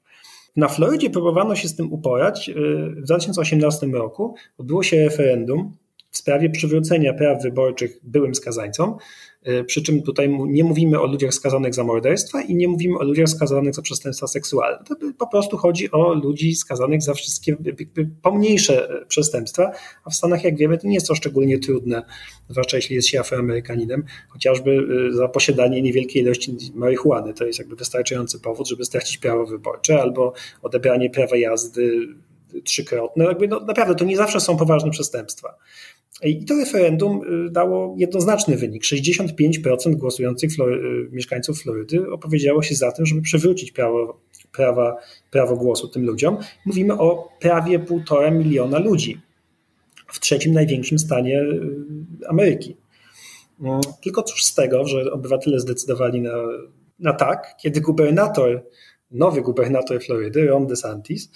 Na 0.56 0.68
Florydzie 0.68 1.10
próbowano 1.10 1.56
się 1.56 1.68
z 1.68 1.76
tym 1.76 1.92
uporać. 1.92 2.48
Y, 2.48 2.54
w 2.96 3.02
2018 3.02 3.86
roku 3.86 4.34
odbyło 4.58 4.82
się 4.82 5.04
referendum 5.04 5.76
w 6.10 6.18
sprawie 6.18 6.50
przywrócenia 6.50 7.14
praw 7.14 7.42
wyborczych 7.42 7.98
byłym 8.02 8.34
skazańcom. 8.34 8.96
E, 9.46 9.64
przy 9.64 9.82
czym 9.82 10.02
tutaj 10.02 10.38
nie 10.48 10.64
mówimy 10.64 11.00
o 11.00 11.06
ludziach 11.06 11.34
skazanych 11.34 11.74
za 11.74 11.84
morderstwa 11.84 12.42
i 12.42 12.54
nie 12.54 12.68
mówimy 12.68 12.98
o 12.98 13.04
ludziach 13.04 13.28
skazanych 13.28 13.74
za 13.74 13.82
przestępstwa 13.82 14.26
seksualne. 14.26 14.84
To 14.84 14.94
po 15.18 15.26
prostu 15.26 15.56
chodzi 15.56 15.90
o 15.90 16.14
ludzi 16.14 16.54
skazanych 16.54 17.02
za 17.02 17.14
wszystkie 17.14 17.56
pomniejsze 18.22 18.90
e, 18.90 19.06
przestępstwa, 19.06 19.72
a 20.04 20.10
w 20.10 20.14
Stanach, 20.14 20.44
jak 20.44 20.56
wiemy, 20.56 20.78
to 20.78 20.86
nie 20.86 20.94
jest 20.94 21.06
to 21.06 21.14
szczególnie 21.14 21.58
trudne, 21.58 22.02
zwłaszcza 22.48 22.76
jeśli 22.76 22.96
jest 22.96 23.08
się 23.08 23.20
afroamerykaninem, 23.20 24.04
chociażby 24.28 24.86
e, 25.10 25.12
za 25.12 25.28
posiadanie 25.28 25.82
niewielkiej 25.82 26.22
ilości 26.22 26.56
marihuany. 26.74 27.34
To 27.34 27.46
jest 27.46 27.58
jakby 27.58 27.76
wystarczający 27.76 28.40
powód, 28.40 28.68
żeby 28.68 28.84
stracić 28.84 29.18
prawo 29.18 29.46
wyborcze 29.46 30.02
albo 30.02 30.32
odebranie 30.62 31.10
prawa 31.10 31.36
jazdy 31.36 32.08
trzykrotne. 32.64 33.24
Jakby 33.24 33.48
no, 33.48 33.60
naprawdę 33.60 33.94
to 33.94 34.04
nie 34.04 34.16
zawsze 34.16 34.40
są 34.40 34.56
poważne 34.56 34.90
przestępstwa. 34.90 35.54
I 36.22 36.44
to 36.44 36.54
referendum 36.54 37.20
y, 37.46 37.50
dało 37.50 37.94
jednoznaczny 37.98 38.56
wynik. 38.56 38.82
65% 38.82 39.94
głosujących 39.94 40.52
Flory, 40.52 40.76
y, 40.76 41.08
mieszkańców 41.12 41.62
Florydy 41.62 42.10
opowiedziało 42.10 42.62
się 42.62 42.74
za 42.74 42.92
tym, 42.92 43.06
żeby 43.06 43.22
przywrócić 43.22 43.72
prawo, 43.72 44.20
prawa, 44.52 44.96
prawo 45.30 45.56
głosu 45.56 45.88
tym 45.88 46.06
ludziom. 46.06 46.38
Mówimy 46.66 46.94
o 46.94 47.28
prawie 47.40 47.78
półtora 47.78 48.30
miliona 48.30 48.78
ludzi 48.78 49.20
w 50.12 50.20
trzecim 50.20 50.52
największym 50.52 50.98
stanie 50.98 51.40
y, 51.40 52.28
Ameryki. 52.28 52.76
No, 53.58 53.80
tylko 54.02 54.22
cóż 54.22 54.44
z 54.44 54.54
tego, 54.54 54.86
że 54.86 55.12
obywatele 55.12 55.60
zdecydowali 55.60 56.20
na, 56.20 56.32
na 56.98 57.12
tak, 57.12 57.54
kiedy 57.62 57.80
gubernator, 57.80 58.62
nowy 59.10 59.42
gubernator 59.42 60.02
Florydy, 60.02 60.46
Ron 60.46 60.66
DeSantis, 60.66 61.30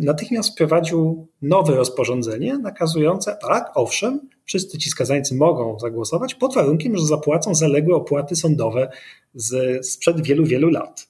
natychmiast 0.00 0.52
wprowadził 0.52 1.28
nowe 1.42 1.74
rozporządzenie 1.74 2.58
nakazujące, 2.58 3.36
tak, 3.42 3.70
owszem, 3.74 4.20
wszyscy 4.44 4.78
ci 4.78 4.90
skazańcy 4.90 5.34
mogą 5.34 5.78
zagłosować 5.78 6.34
pod 6.34 6.54
warunkiem, 6.54 6.96
że 6.96 7.06
zapłacą 7.06 7.54
zaległe 7.54 7.94
opłaty 7.96 8.36
sądowe 8.36 8.90
z, 9.34 9.86
sprzed 9.86 10.20
wielu, 10.20 10.44
wielu 10.44 10.70
lat. 10.70 11.08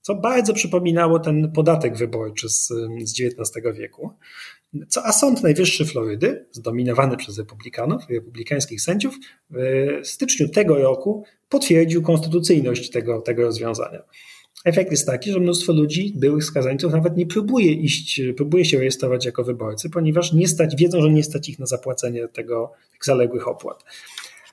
Co 0.00 0.14
bardzo 0.14 0.54
przypominało 0.54 1.18
ten 1.18 1.52
podatek 1.52 1.96
wyborczy 1.96 2.48
z, 2.48 2.68
z 3.02 3.20
XIX 3.20 3.76
wieku. 3.76 4.10
Co, 4.88 5.04
a 5.04 5.12
Sąd 5.12 5.42
Najwyższy 5.42 5.84
Florydy, 5.84 6.46
zdominowany 6.52 7.16
przez 7.16 7.38
republikanów 7.38 8.02
republikańskich 8.10 8.80
sędziów, 8.80 9.14
w 9.50 10.00
styczniu 10.02 10.48
tego 10.48 10.76
roku 10.78 11.24
potwierdził 11.48 12.02
konstytucyjność 12.02 12.90
tego, 12.90 13.20
tego 13.20 13.42
rozwiązania. 13.42 14.02
Efekt 14.64 14.90
jest 14.90 15.06
taki, 15.06 15.32
że 15.32 15.40
mnóstwo 15.40 15.72
ludzi, 15.72 16.12
byłych 16.16 16.44
skazańców, 16.44 16.92
nawet 16.92 17.16
nie 17.16 17.26
próbuje 17.26 17.72
iść, 17.72 18.20
próbuje 18.36 18.64
się 18.64 18.78
rejestrować 18.78 19.26
jako 19.26 19.44
wyborcy, 19.44 19.90
ponieważ 19.90 20.32
nie 20.32 20.48
stać, 20.48 20.76
wiedzą, 20.76 21.02
że 21.02 21.10
nie 21.10 21.24
stać 21.24 21.48
ich 21.48 21.58
na 21.58 21.66
zapłacenie 21.66 22.28
tego, 22.28 22.72
tych 22.92 23.04
zaległych 23.04 23.48
opłat. 23.48 23.84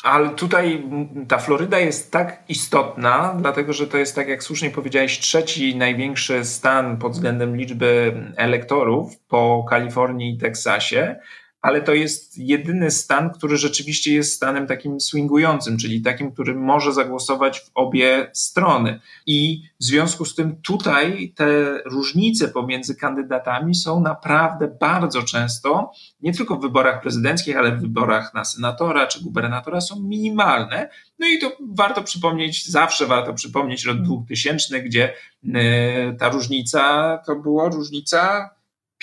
Ale 0.03 0.29
tutaj 0.29 0.83
ta 1.27 1.37
Floryda 1.37 1.79
jest 1.79 2.11
tak 2.11 2.43
istotna, 2.49 3.37
dlatego 3.41 3.73
że 3.73 3.87
to 3.87 3.97
jest, 3.97 4.15
tak 4.15 4.27
jak 4.27 4.43
słusznie 4.43 4.71
powiedziałeś, 4.71 5.19
trzeci 5.19 5.75
największy 5.75 6.45
stan 6.45 6.97
pod 6.97 7.11
względem 7.11 7.57
liczby 7.57 8.13
elektorów 8.35 9.17
po 9.19 9.65
Kalifornii 9.69 10.33
i 10.35 10.37
Teksasie 10.37 11.15
ale 11.63 11.81
to 11.81 11.93
jest 11.93 12.37
jedyny 12.37 12.91
stan, 12.91 13.29
który 13.29 13.57
rzeczywiście 13.57 14.13
jest 14.13 14.35
stanem 14.35 14.67
takim 14.67 14.99
swingującym, 14.99 15.77
czyli 15.77 16.01
takim, 16.01 16.31
który 16.31 16.55
może 16.55 16.93
zagłosować 16.93 17.59
w 17.59 17.71
obie 17.73 18.29
strony. 18.33 18.99
I 19.25 19.63
w 19.79 19.83
związku 19.83 20.25
z 20.25 20.35
tym 20.35 20.61
tutaj 20.61 21.33
te 21.35 21.79
różnice 21.85 22.47
pomiędzy 22.47 22.95
kandydatami 22.95 23.75
są 23.75 23.99
naprawdę 23.99 24.67
bardzo 24.79 25.21
często, 25.21 25.91
nie 26.21 26.33
tylko 26.33 26.55
w 26.55 26.61
wyborach 26.61 27.01
prezydenckich, 27.01 27.57
ale 27.57 27.71
w 27.71 27.81
wyborach 27.81 28.33
na 28.33 28.45
senatora 28.45 29.07
czy 29.07 29.23
gubernatora 29.23 29.81
są 29.81 29.99
minimalne. 29.99 30.89
No 31.19 31.27
i 31.27 31.39
to 31.39 31.57
warto 31.75 32.03
przypomnieć, 32.03 32.69
zawsze 32.69 33.05
warto 33.05 33.33
przypomnieć 33.33 33.85
rok 33.85 33.97
2000, 33.97 34.81
gdzie 34.81 35.13
e, 35.53 36.13
ta 36.13 36.29
różnica 36.29 37.17
to 37.25 37.35
była 37.35 37.69
różnica 37.69 38.49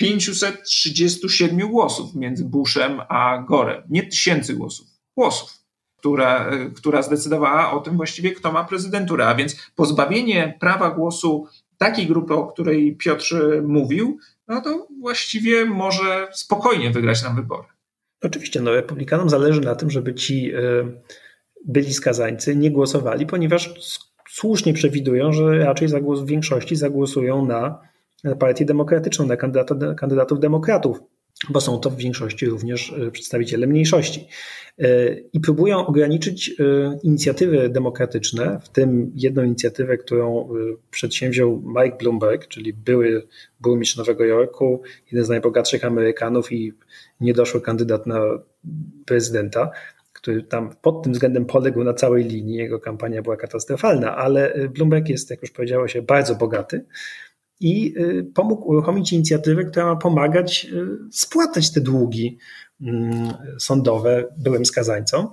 537 0.01 1.69
głosów 1.69 2.15
między 2.15 2.45
Bushem 2.45 3.01
a 3.09 3.43
Gorem. 3.47 3.83
Nie 3.89 4.03
tysięcy 4.03 4.53
głosów, 4.53 4.87
głosów, 5.17 5.49
która, 5.97 6.51
która 6.75 7.01
zdecydowała 7.01 7.71
o 7.71 7.79
tym 7.79 7.97
właściwie, 7.97 8.31
kto 8.31 8.51
ma 8.51 8.63
prezydenturę. 8.63 9.27
A 9.27 9.35
więc 9.35 9.69
pozbawienie 9.75 10.57
prawa 10.59 10.91
głosu 10.91 11.47
takiej 11.77 12.07
grupy, 12.07 12.33
o 12.33 12.47
której 12.47 12.95
Piotr 12.95 13.61
mówił, 13.63 14.17
no 14.47 14.61
to 14.61 14.87
właściwie 15.01 15.65
może 15.65 16.27
spokojnie 16.31 16.91
wygrać 16.91 17.23
nam 17.23 17.35
wybory. 17.35 17.67
Oczywiście, 18.21 18.61
no 18.61 18.71
republikanom 18.71 19.29
zależy 19.29 19.61
na 19.61 19.75
tym, 19.75 19.89
żeby 19.89 20.15
ci 20.15 20.51
e, 20.53 20.59
byli 21.65 21.93
skazańcy 21.93 22.55
nie 22.55 22.71
głosowali, 22.71 23.25
ponieważ 23.25 23.73
słusznie 24.29 24.73
przewidują, 24.73 25.33
że 25.33 25.57
raczej 25.57 25.87
zagłos, 25.87 26.21
w 26.21 26.25
większości 26.25 26.75
zagłosują 26.75 27.45
na 27.45 27.90
Partię 28.39 28.65
Demokratyczną, 28.65 29.25
na 29.25 29.37
kandydatów 29.95 30.39
demokratów, 30.39 30.99
bo 31.49 31.61
są 31.61 31.79
to 31.79 31.89
w 31.89 31.97
większości 31.97 32.45
również 32.45 32.93
e, 32.93 33.11
przedstawiciele 33.11 33.67
mniejszości. 33.67 34.27
E, 34.79 35.13
I 35.33 35.39
próbują 35.39 35.85
ograniczyć 35.87 36.49
e, 36.49 36.53
inicjatywy 37.03 37.69
demokratyczne, 37.69 38.59
w 38.63 38.69
tym 38.69 39.11
jedną 39.15 39.43
inicjatywę, 39.43 39.97
którą 39.97 40.49
przedsięwziął 40.91 41.63
Mike 41.65 41.97
Bloomberg, 41.97 42.47
czyli 42.47 42.73
były 42.73 43.27
burmistrz 43.59 43.97
Nowego 43.97 44.25
Jorku, 44.25 44.81
jeden 45.11 45.25
z 45.25 45.29
najbogatszych 45.29 45.85
Amerykanów 45.85 46.51
i 46.51 46.73
niedoszły 47.21 47.61
kandydat 47.61 48.07
na 48.07 48.21
prezydenta, 49.05 49.71
który 50.13 50.43
tam 50.43 50.75
pod 50.81 51.03
tym 51.03 51.13
względem 51.13 51.45
poległ 51.45 51.83
na 51.83 51.93
całej 51.93 52.23
linii. 52.23 52.55
Jego 52.55 52.79
kampania 52.79 53.21
była 53.21 53.37
katastrofalna, 53.37 54.15
ale 54.15 54.69
Bloomberg 54.69 55.09
jest, 55.09 55.29
jak 55.29 55.41
już 55.41 55.51
powiedziało 55.51 55.87
się, 55.87 56.01
bardzo 56.01 56.35
bogaty 56.35 56.85
i 57.61 57.95
pomógł 58.33 58.69
uruchomić 58.69 59.13
inicjatywę, 59.13 59.63
która 59.63 59.85
ma 59.85 59.95
pomagać 59.95 60.67
spłatać 61.11 61.71
te 61.71 61.81
długi 61.81 62.37
mm, 62.81 63.33
sądowe 63.59 64.25
byłym 64.37 64.65
skazańcom. 64.65 65.27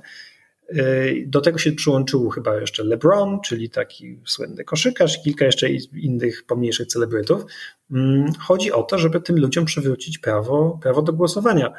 Do 1.27 1.41
tego 1.41 1.59
się 1.59 1.73
przyłączył 1.73 2.29
chyba 2.29 2.61
jeszcze 2.61 2.85
LeBron, 2.85 3.41
czyli 3.45 3.71
taki 3.71 4.21
słynny 4.27 4.65
koszykarz, 4.65 5.23
kilka 5.23 5.45
jeszcze 5.45 5.69
innych 6.03 6.45
pomniejszych 6.47 6.87
celebrytów. 6.87 7.43
Mm, 7.91 8.33
chodzi 8.39 8.73
o 8.73 8.83
to, 8.83 8.99
żeby 8.99 9.21
tym 9.21 9.39
ludziom 9.39 9.65
przywrócić 9.65 10.19
prawo, 10.19 10.79
prawo 10.83 11.03
do 11.03 11.13
głosowania, 11.13 11.73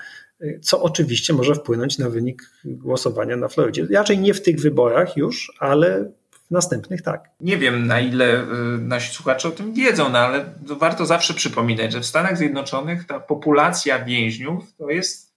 co 0.61 0.81
oczywiście 0.81 1.33
może 1.33 1.55
wpłynąć 1.55 1.97
na 1.97 2.09
wynik 2.09 2.41
głosowania 2.65 3.37
na 3.37 3.47
Florydzie. 3.47 3.87
Raczej 3.91 4.19
nie 4.19 4.33
w 4.33 4.41
tych 4.41 4.59
wyborach 4.59 5.17
już, 5.17 5.53
ale 5.59 6.11
następnych 6.51 7.01
tak. 7.01 7.29
Nie 7.39 7.57
wiem, 7.57 7.87
na 7.87 7.99
ile 7.99 8.43
y, 8.43 8.45
nasi 8.77 9.13
słuchacze 9.13 9.47
o 9.47 9.51
tym 9.51 9.73
wiedzą, 9.73 10.09
no 10.09 10.19
ale 10.19 10.45
warto 10.61 11.05
zawsze 11.05 11.33
przypominać, 11.33 11.91
że 11.91 11.99
w 11.99 12.05
Stanach 12.05 12.37
Zjednoczonych 12.37 13.07
ta 13.07 13.19
populacja 13.19 14.05
więźniów 14.05 14.75
to 14.77 14.89
jest 14.89 15.29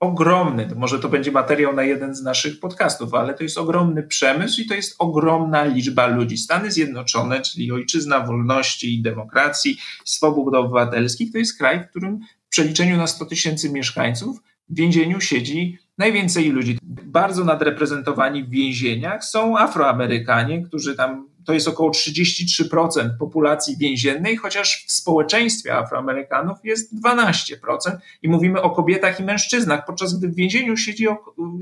ogromny, 0.00 0.68
może 0.76 0.98
to 0.98 1.08
będzie 1.08 1.32
materiał 1.32 1.74
na 1.74 1.82
jeden 1.82 2.14
z 2.14 2.22
naszych 2.22 2.60
podcastów, 2.60 3.14
ale 3.14 3.34
to 3.34 3.42
jest 3.42 3.58
ogromny 3.58 4.02
przemysł 4.02 4.60
i 4.60 4.66
to 4.66 4.74
jest 4.74 4.94
ogromna 4.98 5.64
liczba 5.64 6.06
ludzi. 6.06 6.36
Stany 6.36 6.70
Zjednoczone, 6.70 7.40
czyli 7.40 7.72
ojczyzna 7.72 8.20
wolności 8.20 8.94
i 8.94 9.02
demokracji, 9.02 9.78
swobód 10.04 10.54
obywatelskich, 10.54 11.32
to 11.32 11.38
jest 11.38 11.58
kraj, 11.58 11.84
w 11.84 11.88
którym 11.90 12.20
w 12.46 12.48
przeliczeniu 12.48 12.96
na 12.96 13.06
100 13.06 13.26
tysięcy 13.26 13.70
mieszkańców 13.70 14.42
w 14.68 14.76
więzieniu 14.76 15.20
siedzi 15.20 15.78
najwięcej 16.02 16.50
ludzi. 16.50 16.78
Bardzo 17.04 17.44
nadreprezentowani 17.44 18.44
w 18.44 18.50
więzieniach 18.50 19.24
są 19.24 19.58
Afroamerykanie, 19.58 20.62
którzy 20.62 20.96
tam 20.96 21.28
to 21.46 21.52
jest 21.52 21.68
około 21.68 21.90
33% 21.90 23.10
populacji 23.18 23.76
więziennej, 23.76 24.36
chociaż 24.36 24.84
w 24.88 24.92
społeczeństwie 24.92 25.76
Afroamerykanów 25.76 26.58
jest 26.64 26.94
12%. 27.04 27.56
I 28.22 28.28
mówimy 28.28 28.62
o 28.62 28.70
kobietach 28.70 29.20
i 29.20 29.22
mężczyznach, 29.22 29.84
podczas 29.86 30.18
gdy 30.18 30.28
w 30.28 30.34
więzieniu 30.34 30.76
siedzi, 30.76 31.06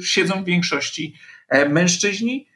siedzą 0.02 0.42
w 0.42 0.44
większości 0.44 1.14
e, 1.48 1.68
mężczyźni. 1.68 2.46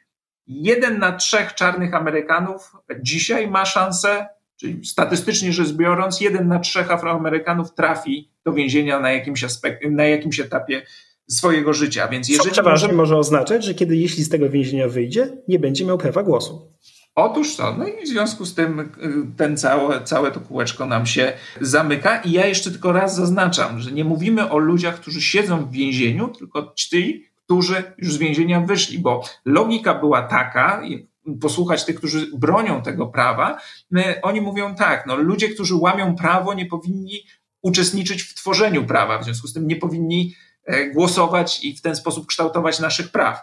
Jeden 0.47 0.99
na 0.99 1.11
trzech 1.11 1.53
czarnych 1.53 1.93
Amerykanów 1.93 2.75
dzisiaj 2.99 3.47
ma 3.47 3.65
szansę, 3.65 4.27
czyli 4.57 4.85
statystycznie 4.85 5.53
rzecz 5.53 5.71
biorąc, 5.71 6.21
jeden 6.21 6.47
na 6.47 6.59
trzech 6.59 6.91
Afroamerykanów 6.91 7.73
trafi 7.73 8.29
do 8.45 8.53
więzienia 8.53 8.99
na 8.99 9.11
jakimś, 9.11 9.43
aspekt, 9.43 9.85
na 9.89 10.03
jakimś 10.03 10.39
etapie 10.39 10.81
swojego 11.27 11.73
życia. 11.73 12.07
Więc 12.07 12.29
jeżeli 12.29 12.49
Co 12.49 12.53
przeważnie 12.53 12.93
może 12.93 13.17
oznaczać, 13.17 13.65
że 13.65 13.73
kiedy 13.73 13.95
jeśli 13.95 14.23
z 14.23 14.29
tego 14.29 14.49
więzienia 14.49 14.87
wyjdzie, 14.87 15.37
nie 15.47 15.59
będzie 15.59 15.85
miał 15.85 15.97
prawa 15.97 16.23
głosu. 16.23 16.71
Otóż 17.15 17.55
to, 17.55 17.75
no 17.77 17.87
i 17.87 18.05
w 18.05 18.07
związku 18.07 18.45
z 18.45 18.55
tym 18.55 18.79
y, 18.79 18.87
ten 19.37 19.57
całe, 19.57 20.03
całe 20.03 20.31
to 20.31 20.39
kółeczko 20.39 20.85
nam 20.85 21.05
się 21.05 21.33
zamyka. 21.61 22.21
I 22.21 22.31
ja 22.31 22.45
jeszcze 22.45 22.71
tylko 22.71 22.91
raz 22.91 23.15
zaznaczam, 23.15 23.79
że 23.79 23.91
nie 23.91 24.03
mówimy 24.03 24.49
o 24.49 24.57
ludziach, 24.57 24.95
którzy 24.95 25.21
siedzą 25.21 25.65
w 25.65 25.71
więzieniu, 25.71 26.27
tylko 26.27 26.73
ci, 26.75 27.25
którzy 27.45 27.83
już 27.97 28.13
z 28.13 28.17
więzienia 28.17 28.61
wyszli, 28.61 28.99
bo 28.99 29.23
logika 29.45 29.93
była 29.93 30.21
taka, 30.21 30.81
posłuchać 31.41 31.85
tych, 31.85 31.95
którzy 31.95 32.27
bronią 32.37 32.81
tego 32.81 33.07
prawa, 33.07 33.57
my, 33.91 34.21
oni 34.21 34.41
mówią 34.41 34.75
tak, 34.75 35.05
no 35.07 35.15
ludzie, 35.15 35.49
którzy 35.49 35.75
łamią 35.75 36.15
prawo, 36.15 36.53
nie 36.53 36.65
powinni 36.65 37.23
uczestniczyć 37.61 38.23
w 38.23 38.33
tworzeniu 38.33 38.85
prawa, 38.85 39.19
w 39.19 39.23
związku 39.23 39.47
z 39.47 39.53
tym 39.53 39.67
nie 39.67 39.75
powinni 39.75 40.35
głosować 40.93 41.63
i 41.63 41.75
w 41.75 41.81
ten 41.81 41.95
sposób 41.95 42.27
kształtować 42.27 42.79
naszych 42.79 43.11
praw. 43.11 43.41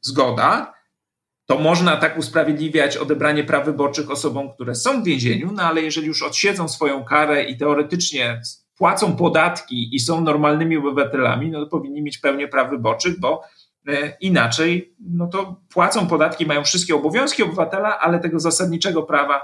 Zgoda, 0.00 0.74
to 1.46 1.58
można 1.58 1.96
tak 1.96 2.18
usprawiedliwiać 2.18 2.96
odebranie 2.96 3.44
praw 3.44 3.64
wyborczych 3.64 4.10
osobom, 4.10 4.52
które 4.52 4.74
są 4.74 5.02
w 5.02 5.04
więzieniu, 5.04 5.52
no 5.52 5.62
ale 5.62 5.82
jeżeli 5.82 6.06
już 6.06 6.22
odsiedzą 6.22 6.68
swoją 6.68 7.04
karę 7.04 7.44
i 7.44 7.56
teoretycznie 7.56 8.40
płacą 8.76 9.16
podatki 9.16 9.96
i 9.96 10.00
są 10.00 10.20
normalnymi 10.20 10.76
obywatelami, 10.76 11.50
no 11.50 11.64
to 11.64 11.66
powinni 11.70 12.02
mieć 12.02 12.18
pełnię 12.18 12.48
praw 12.48 12.70
wyborczych, 12.70 13.20
bo 13.20 13.42
e, 13.88 14.16
inaczej, 14.20 14.94
no 15.00 15.26
to 15.26 15.60
płacą 15.72 16.06
podatki, 16.06 16.46
mają 16.46 16.64
wszystkie 16.64 16.94
obowiązki 16.94 17.42
obywatela, 17.42 17.98
ale 17.98 18.20
tego 18.20 18.40
zasadniczego 18.40 19.02
prawa 19.02 19.40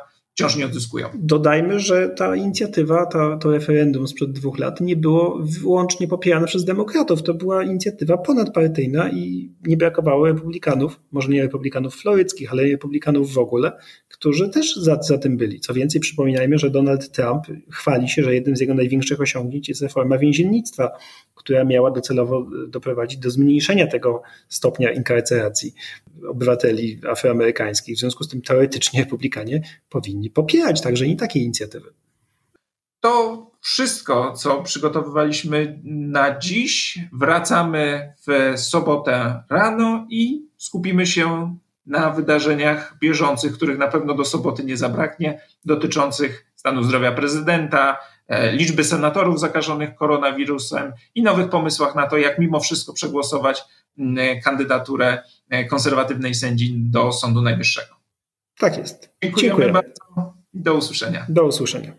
wciąż 0.46 0.56
nie 0.56 0.66
odzyskują. 0.66 1.08
Dodajmy, 1.14 1.80
że 1.80 2.08
ta 2.08 2.36
inicjatywa, 2.36 3.06
to, 3.06 3.36
to 3.36 3.50
referendum 3.50 4.08
sprzed 4.08 4.32
dwóch 4.32 4.58
lat 4.58 4.80
nie 4.80 4.96
było 4.96 5.38
wyłącznie 5.42 6.08
popierane 6.08 6.46
przez 6.46 6.64
demokratów. 6.64 7.22
To 7.22 7.34
była 7.34 7.64
inicjatywa 7.64 8.18
ponadpartyjna 8.18 9.10
i 9.10 9.52
nie 9.66 9.76
brakowało 9.76 10.26
republikanów, 10.26 11.00
może 11.12 11.28
nie 11.28 11.42
republikanów 11.42 11.94
floryckich, 11.94 12.52
ale 12.52 12.62
republikanów 12.62 13.32
w 13.32 13.38
ogóle, 13.38 13.72
którzy 14.08 14.48
też 14.48 14.76
za, 14.76 15.02
za 15.02 15.18
tym 15.18 15.36
byli. 15.36 15.60
Co 15.60 15.74
więcej, 15.74 16.00
przypominajmy, 16.00 16.58
że 16.58 16.70
Donald 16.70 17.10
Trump 17.10 17.44
chwali 17.70 18.08
się, 18.08 18.22
że 18.22 18.34
jednym 18.34 18.56
z 18.56 18.60
jego 18.60 18.74
największych 18.74 19.20
osiągnięć 19.20 19.68
jest 19.68 19.82
reforma 19.82 20.18
więziennictwa, 20.18 20.90
która 21.34 21.64
miała 21.64 21.90
docelowo 21.90 22.46
doprowadzić 22.68 23.18
do 23.18 23.30
zmniejszenia 23.30 23.86
tego 23.86 24.22
stopnia 24.48 24.92
inkarceracji 24.92 25.74
obywateli 26.28 27.00
afroamerykańskich. 27.10 27.96
W 27.96 28.00
związku 28.00 28.24
z 28.24 28.28
tym 28.28 28.42
teoretycznie 28.42 29.00
republikanie 29.00 29.62
powinni 29.88 30.30
popierać 30.30 30.80
także 30.80 31.06
i 31.06 31.16
takie 31.16 31.40
inicjatywy. 31.40 31.92
To 33.00 33.46
wszystko, 33.60 34.32
co 34.32 34.62
przygotowywaliśmy 34.62 35.80
na 35.84 36.38
dziś. 36.38 36.98
Wracamy 37.12 38.14
w 38.26 38.58
sobotę 38.60 39.42
rano 39.50 40.06
i 40.10 40.48
skupimy 40.56 41.06
się 41.06 41.56
na 41.86 42.10
wydarzeniach 42.10 42.96
bieżących, 43.00 43.52
których 43.52 43.78
na 43.78 43.88
pewno 43.88 44.14
do 44.14 44.24
soboty 44.24 44.64
nie 44.64 44.76
zabraknie, 44.76 45.40
dotyczących 45.64 46.46
stanu 46.54 46.82
zdrowia 46.82 47.12
prezydenta, 47.12 47.96
e, 48.28 48.52
liczby 48.52 48.84
senatorów 48.84 49.40
zakażonych 49.40 49.94
koronawirusem 49.94 50.92
i 51.14 51.22
nowych 51.22 51.48
pomysłach 51.48 51.94
na 51.94 52.06
to, 52.06 52.16
jak 52.16 52.38
mimo 52.38 52.60
wszystko 52.60 52.92
przegłosować 52.92 53.62
kandydaturę 54.44 55.06
e, 55.12 55.22
konserwatywnej 55.70 56.34
sędzi 56.34 56.74
do 56.78 57.12
Sądu 57.12 57.42
Najwyższego. 57.42 57.94
Tak 58.58 58.78
jest. 58.78 59.12
Dziękujemy 59.22 59.48
Dziękuję 59.48 59.72
bardzo. 59.72 60.34
Do 60.54 60.74
usłyszenia. 60.74 61.26
Do 61.28 61.44
usłyszenia. 61.44 61.92